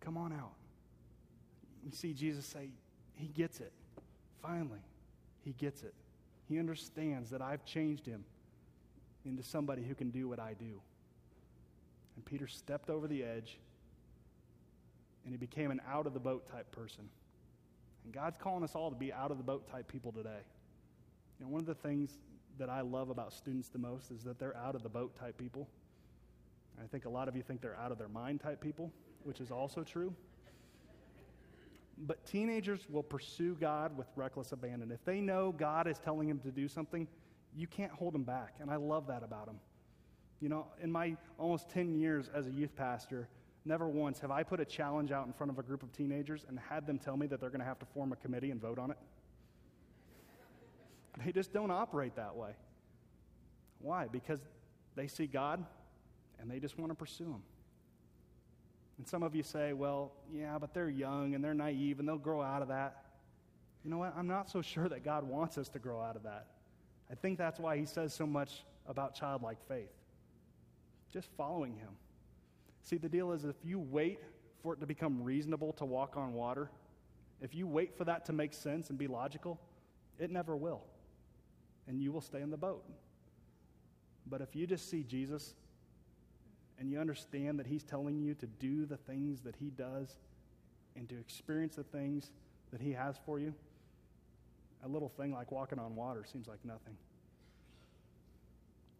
Come 0.00 0.16
on 0.16 0.32
out. 0.32 0.52
You 1.84 1.92
see 1.92 2.12
Jesus 2.12 2.44
say, 2.44 2.68
He 3.14 3.28
gets 3.28 3.60
it. 3.60 3.72
Finally, 4.42 4.80
he 5.44 5.52
gets 5.52 5.82
it. 5.82 5.94
He 6.48 6.58
understands 6.58 7.30
that 7.30 7.42
I've 7.42 7.64
changed 7.64 8.06
him 8.06 8.24
into 9.24 9.42
somebody 9.42 9.82
who 9.82 9.94
can 9.94 10.10
do 10.10 10.28
what 10.28 10.38
I 10.38 10.54
do. 10.54 10.80
And 12.14 12.24
Peter 12.24 12.46
stepped 12.46 12.88
over 12.88 13.08
the 13.08 13.24
edge 13.24 13.58
and 15.24 15.32
he 15.32 15.36
became 15.36 15.70
an 15.70 15.80
out 15.90 16.06
of 16.06 16.14
the 16.14 16.20
boat 16.20 16.50
type 16.50 16.70
person. 16.70 17.08
And 18.04 18.14
God's 18.14 18.36
calling 18.36 18.62
us 18.62 18.74
all 18.74 18.90
to 18.90 18.96
be 18.96 19.12
out 19.12 19.30
of 19.30 19.38
the 19.38 19.42
boat 19.42 19.68
type 19.70 19.88
people 19.88 20.12
today. 20.12 20.42
Know, 21.40 21.48
one 21.48 21.60
of 21.60 21.66
the 21.66 21.74
things 21.74 22.18
that 22.58 22.68
I 22.68 22.80
love 22.80 23.10
about 23.10 23.32
students 23.32 23.68
the 23.68 23.78
most 23.78 24.10
is 24.10 24.22
that 24.24 24.38
they're 24.38 24.56
out 24.56 24.74
of 24.74 24.82
the 24.82 24.88
boat 24.88 25.18
type 25.18 25.36
people. 25.36 25.68
I 26.82 26.86
think 26.86 27.04
a 27.04 27.08
lot 27.08 27.28
of 27.28 27.36
you 27.36 27.42
think 27.42 27.60
they're 27.60 27.76
out 27.76 27.92
of 27.92 27.98
their 27.98 28.08
mind 28.08 28.40
type 28.40 28.60
people, 28.60 28.92
which 29.24 29.40
is 29.40 29.50
also 29.50 29.82
true. 29.82 30.14
But 31.98 32.26
teenagers 32.26 32.86
will 32.90 33.02
pursue 33.02 33.56
God 33.58 33.96
with 33.96 34.06
reckless 34.16 34.52
abandon. 34.52 34.92
If 34.92 35.04
they 35.04 35.20
know 35.20 35.52
God 35.52 35.86
is 35.86 35.98
telling 35.98 36.28
them 36.28 36.38
to 36.40 36.50
do 36.50 36.68
something, 36.68 37.08
you 37.54 37.66
can't 37.66 37.92
hold 37.92 38.12
them 38.12 38.24
back. 38.24 38.56
And 38.60 38.70
I 38.70 38.76
love 38.76 39.06
that 39.06 39.22
about 39.22 39.46
them. 39.46 39.58
You 40.40 40.50
know, 40.50 40.66
in 40.82 40.92
my 40.92 41.16
almost 41.38 41.70
10 41.70 41.94
years 41.94 42.28
as 42.34 42.46
a 42.46 42.50
youth 42.50 42.76
pastor, 42.76 43.28
never 43.64 43.88
once 43.88 44.20
have 44.20 44.30
I 44.30 44.42
put 44.42 44.60
a 44.60 44.64
challenge 44.66 45.10
out 45.10 45.26
in 45.26 45.32
front 45.32 45.50
of 45.50 45.58
a 45.58 45.62
group 45.62 45.82
of 45.82 45.92
teenagers 45.92 46.44
and 46.46 46.58
had 46.58 46.86
them 46.86 46.98
tell 46.98 47.16
me 47.16 47.26
that 47.28 47.40
they're 47.40 47.50
going 47.50 47.60
to 47.60 47.66
have 47.66 47.78
to 47.78 47.86
form 47.86 48.12
a 48.12 48.16
committee 48.16 48.50
and 48.50 48.60
vote 48.60 48.78
on 48.78 48.90
it. 48.90 48.98
They 51.24 51.32
just 51.32 51.52
don't 51.52 51.70
operate 51.70 52.16
that 52.16 52.36
way. 52.36 52.50
Why? 53.80 54.06
Because 54.06 54.40
they 54.94 55.06
see 55.06 55.26
God 55.26 55.64
and 56.38 56.50
they 56.50 56.58
just 56.58 56.78
want 56.78 56.90
to 56.90 56.94
pursue 56.94 57.24
Him. 57.24 57.42
And 58.98 59.06
some 59.06 59.22
of 59.22 59.34
you 59.34 59.42
say, 59.42 59.72
well, 59.72 60.12
yeah, 60.32 60.58
but 60.58 60.72
they're 60.72 60.88
young 60.88 61.34
and 61.34 61.44
they're 61.44 61.54
naive 61.54 61.98
and 61.98 62.08
they'll 62.08 62.16
grow 62.16 62.42
out 62.42 62.62
of 62.62 62.68
that. 62.68 63.04
You 63.84 63.90
know 63.90 63.98
what? 63.98 64.14
I'm 64.16 64.26
not 64.26 64.50
so 64.50 64.62
sure 64.62 64.88
that 64.88 65.04
God 65.04 65.24
wants 65.24 65.58
us 65.58 65.68
to 65.70 65.78
grow 65.78 66.00
out 66.00 66.16
of 66.16 66.22
that. 66.24 66.46
I 67.10 67.14
think 67.14 67.38
that's 67.38 67.60
why 67.60 67.76
He 67.76 67.84
says 67.84 68.12
so 68.12 68.26
much 68.26 68.64
about 68.86 69.14
childlike 69.14 69.58
faith. 69.68 69.92
Just 71.12 71.28
following 71.36 71.74
Him. 71.74 71.90
See, 72.82 72.96
the 72.96 73.08
deal 73.08 73.32
is 73.32 73.44
if 73.44 73.56
you 73.64 73.78
wait 73.78 74.20
for 74.62 74.74
it 74.74 74.80
to 74.80 74.86
become 74.86 75.22
reasonable 75.22 75.72
to 75.74 75.84
walk 75.84 76.16
on 76.16 76.34
water, 76.34 76.70
if 77.40 77.54
you 77.54 77.66
wait 77.66 77.96
for 77.96 78.04
that 78.04 78.24
to 78.26 78.32
make 78.32 78.54
sense 78.54 78.90
and 78.90 78.98
be 78.98 79.06
logical, 79.06 79.60
it 80.18 80.30
never 80.30 80.56
will. 80.56 80.82
And 81.88 82.00
you 82.00 82.12
will 82.12 82.20
stay 82.20 82.40
in 82.40 82.50
the 82.50 82.56
boat. 82.56 82.84
But 84.28 84.40
if 84.40 84.56
you 84.56 84.66
just 84.66 84.90
see 84.90 85.04
Jesus 85.04 85.54
and 86.78 86.90
you 86.90 86.98
understand 86.98 87.58
that 87.58 87.66
He's 87.66 87.84
telling 87.84 88.20
you 88.20 88.34
to 88.34 88.46
do 88.46 88.86
the 88.86 88.96
things 88.96 89.40
that 89.42 89.54
He 89.56 89.70
does 89.70 90.16
and 90.96 91.08
to 91.08 91.16
experience 91.18 91.76
the 91.76 91.84
things 91.84 92.30
that 92.72 92.80
He 92.80 92.92
has 92.92 93.16
for 93.24 93.38
you, 93.38 93.54
a 94.84 94.88
little 94.88 95.08
thing 95.08 95.32
like 95.32 95.52
walking 95.52 95.78
on 95.78 95.94
water 95.94 96.24
seems 96.30 96.48
like 96.48 96.64
nothing. 96.64 96.96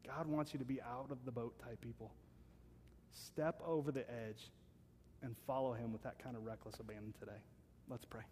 God 0.07 0.29
wants 0.29 0.53
you 0.53 0.59
to 0.59 0.65
be 0.65 0.81
out 0.81 1.09
of 1.11 1.19
the 1.25 1.33
boat 1.33 1.59
type 1.59 1.81
people. 1.81 2.13
Step 3.13 3.61
over 3.67 3.91
the 3.91 4.09
edge 4.11 4.51
and 5.23 5.35
follow 5.47 5.73
Him 5.73 5.93
with 5.93 6.03
that 6.03 6.19
kind 6.23 6.37
of 6.37 6.45
reckless 6.45 6.77
abandon 6.79 7.13
today. 7.19 7.41
Let's 7.89 8.05
pray. 8.05 8.23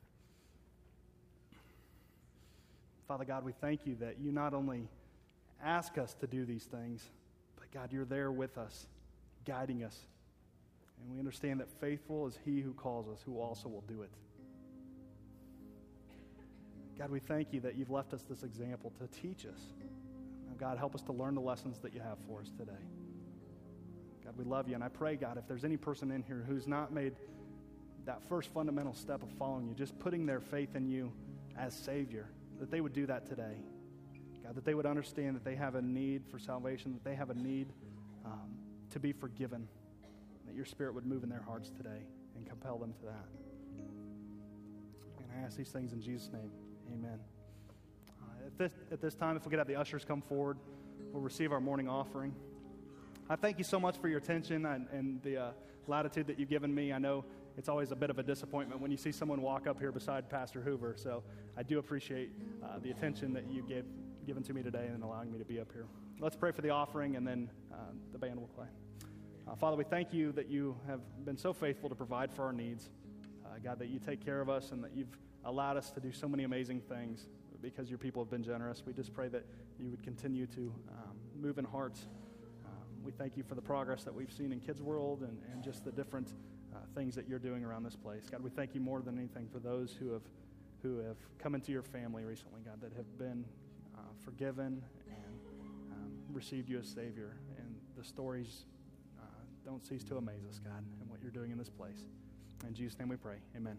Father 3.06 3.24
God, 3.24 3.44
we 3.44 3.52
thank 3.52 3.86
you 3.86 3.96
that 4.00 4.18
you 4.18 4.32
not 4.32 4.54
only 4.54 4.88
ask 5.62 5.98
us 5.98 6.14
to 6.20 6.26
do 6.26 6.44
these 6.44 6.64
things, 6.64 7.04
but 7.56 7.70
God, 7.72 7.92
you're 7.92 8.04
there 8.04 8.32
with 8.32 8.56
us 8.56 8.86
guiding 9.44 9.84
us. 9.84 9.98
And 11.00 11.12
we 11.12 11.18
understand 11.18 11.60
that 11.60 11.68
faithful 11.80 12.26
is 12.26 12.38
He 12.44 12.60
who 12.60 12.72
calls 12.72 13.08
us, 13.08 13.20
who 13.24 13.38
also 13.40 13.68
will 13.68 13.84
do 13.86 14.02
it. 14.02 14.10
God, 16.98 17.10
we 17.10 17.20
thank 17.20 17.52
you 17.52 17.60
that 17.60 17.74
you've 17.74 17.90
left 17.90 18.14
us 18.14 18.22
this 18.22 18.42
example 18.42 18.92
to 19.00 19.20
teach 19.20 19.44
us. 19.46 19.60
Now, 20.46 20.54
God, 20.58 20.78
help 20.78 20.94
us 20.94 21.02
to 21.02 21.12
learn 21.12 21.34
the 21.34 21.40
lessons 21.40 21.78
that 21.80 21.92
you 21.92 22.00
have 22.00 22.18
for 22.26 22.40
us 22.40 22.50
today. 22.56 22.72
God, 24.24 24.34
we 24.38 24.44
love 24.44 24.68
you. 24.68 24.74
And 24.76 24.84
I 24.84 24.88
pray, 24.88 25.16
God, 25.16 25.36
if 25.36 25.46
there's 25.48 25.64
any 25.64 25.76
person 25.76 26.10
in 26.10 26.22
here 26.22 26.44
who's 26.46 26.66
not 26.66 26.92
made 26.92 27.14
that 28.06 28.22
first 28.28 28.50
fundamental 28.52 28.94
step 28.94 29.22
of 29.22 29.28
following 29.38 29.66
you, 29.66 29.74
just 29.74 29.98
putting 29.98 30.24
their 30.24 30.40
faith 30.40 30.76
in 30.76 30.86
you 30.86 31.12
as 31.58 31.74
Savior, 31.74 32.28
that 32.64 32.70
they 32.70 32.80
would 32.80 32.94
do 32.94 33.04
that 33.04 33.26
today. 33.26 33.58
God, 34.42 34.54
that 34.54 34.64
they 34.64 34.72
would 34.72 34.86
understand 34.86 35.36
that 35.36 35.44
they 35.44 35.54
have 35.54 35.74
a 35.74 35.82
need 35.82 36.22
for 36.30 36.38
salvation, 36.38 36.94
that 36.94 37.04
they 37.04 37.14
have 37.14 37.28
a 37.28 37.34
need 37.34 37.66
um, 38.24 38.56
to 38.90 38.98
be 38.98 39.12
forgiven, 39.12 39.68
that 40.46 40.54
your 40.54 40.64
Spirit 40.64 40.94
would 40.94 41.04
move 41.04 41.24
in 41.24 41.28
their 41.28 41.42
hearts 41.42 41.68
today 41.68 42.06
and 42.34 42.48
compel 42.48 42.78
them 42.78 42.94
to 42.94 43.02
that. 43.04 43.26
And 45.18 45.28
I 45.38 45.44
ask 45.44 45.58
these 45.58 45.68
things 45.68 45.92
in 45.92 46.00
Jesus' 46.00 46.30
name. 46.32 46.50
Amen. 46.90 47.18
Uh, 48.22 48.46
at, 48.46 48.56
this, 48.56 48.72
at 48.90 49.02
this 49.02 49.14
time, 49.14 49.36
if 49.36 49.44
we 49.44 49.50
could 49.50 49.58
have 49.58 49.68
the 49.68 49.76
ushers 49.76 50.06
come 50.06 50.22
forward, 50.22 50.56
we'll 51.12 51.20
receive 51.20 51.52
our 51.52 51.60
morning 51.60 51.86
offering. 51.86 52.34
I 53.28 53.36
thank 53.36 53.58
you 53.58 53.64
so 53.64 53.78
much 53.78 53.98
for 53.98 54.08
your 54.08 54.20
attention 54.20 54.64
and, 54.64 54.86
and 54.90 55.22
the 55.22 55.36
uh, 55.36 55.50
latitude 55.86 56.28
that 56.28 56.38
you've 56.38 56.48
given 56.48 56.74
me. 56.74 56.94
I 56.94 56.98
know 56.98 57.26
it's 57.56 57.68
always 57.68 57.92
a 57.92 57.96
bit 57.96 58.10
of 58.10 58.18
a 58.18 58.22
disappointment 58.22 58.80
when 58.80 58.90
you 58.90 58.96
see 58.96 59.12
someone 59.12 59.40
walk 59.40 59.66
up 59.66 59.78
here 59.78 59.92
beside 59.92 60.28
Pastor 60.28 60.60
Hoover, 60.60 60.94
so 60.96 61.22
I 61.56 61.62
do 61.62 61.78
appreciate 61.78 62.30
uh, 62.62 62.78
the 62.82 62.90
attention 62.90 63.32
that 63.34 63.50
you 63.50 63.62
gave 63.62 63.84
given 64.26 64.42
to 64.42 64.54
me 64.54 64.62
today 64.62 64.88
and 64.92 65.02
allowing 65.02 65.30
me 65.30 65.38
to 65.38 65.44
be 65.44 65.60
up 65.60 65.70
here. 65.72 65.86
Let's 66.18 66.36
pray 66.36 66.50
for 66.50 66.62
the 66.62 66.70
offering, 66.70 67.16
and 67.16 67.26
then 67.26 67.50
uh, 67.72 67.76
the 68.12 68.18
band 68.18 68.40
will 68.40 68.48
play. 68.48 68.66
Uh, 69.46 69.54
Father, 69.54 69.76
we 69.76 69.84
thank 69.84 70.12
you 70.12 70.32
that 70.32 70.48
you 70.48 70.76
have 70.86 71.00
been 71.24 71.36
so 71.36 71.52
faithful 71.52 71.88
to 71.88 71.94
provide 71.94 72.32
for 72.32 72.44
our 72.44 72.52
needs. 72.52 72.90
Uh, 73.44 73.58
God, 73.62 73.78
that 73.78 73.88
you 73.88 73.98
take 73.98 74.24
care 74.24 74.40
of 74.40 74.48
us 74.48 74.72
and 74.72 74.82
that 74.82 74.92
you've 74.94 75.18
allowed 75.44 75.76
us 75.76 75.90
to 75.90 76.00
do 76.00 76.10
so 76.12 76.26
many 76.26 76.44
amazing 76.44 76.80
things 76.80 77.26
because 77.60 77.88
your 77.88 77.98
people 77.98 78.22
have 78.22 78.30
been 78.30 78.42
generous. 78.42 78.82
We 78.86 78.92
just 78.92 79.12
pray 79.12 79.28
that 79.28 79.44
you 79.78 79.90
would 79.90 80.02
continue 80.02 80.46
to 80.46 80.72
um, 80.90 81.16
move 81.38 81.58
in 81.58 81.64
hearts. 81.64 82.06
Um, 82.64 82.72
we 83.02 83.12
thank 83.12 83.36
you 83.36 83.42
for 83.42 83.54
the 83.54 83.62
progress 83.62 84.02
that 84.04 84.14
we've 84.14 84.32
seen 84.32 84.50
in 84.50 84.60
Kids 84.60 84.82
World 84.82 85.20
and, 85.20 85.38
and 85.52 85.62
just 85.62 85.84
the 85.84 85.92
different 85.92 86.32
things 86.94 87.14
that 87.14 87.28
you're 87.28 87.38
doing 87.38 87.64
around 87.64 87.82
this 87.82 87.96
place. 87.96 88.24
God, 88.30 88.42
we 88.42 88.50
thank 88.50 88.74
you 88.74 88.80
more 88.80 89.00
than 89.02 89.18
anything 89.18 89.48
for 89.52 89.58
those 89.58 89.94
who 89.98 90.12
have, 90.12 90.22
who 90.82 90.98
have 90.98 91.16
come 91.38 91.54
into 91.54 91.72
your 91.72 91.82
family 91.82 92.24
recently, 92.24 92.60
God, 92.64 92.80
that 92.80 92.92
have 92.96 93.18
been 93.18 93.44
uh, 93.96 94.00
forgiven 94.24 94.82
and 95.08 95.40
um, 95.92 96.12
received 96.32 96.68
you 96.68 96.78
as 96.78 96.88
Savior. 96.88 97.36
And 97.58 97.74
the 97.96 98.04
stories 98.04 98.64
don't 99.64 99.84
cease 99.84 100.04
to 100.04 100.16
amaze 100.16 100.44
us, 100.48 100.58
God, 100.58 100.84
and 101.00 101.10
what 101.10 101.22
you're 101.22 101.30
doing 101.30 101.50
in 101.50 101.58
this 101.58 101.70
place. 101.70 102.04
In 102.66 102.74
Jesus' 102.74 102.98
name 102.98 103.08
we 103.08 103.16
pray. 103.16 103.36
Amen. 103.56 103.78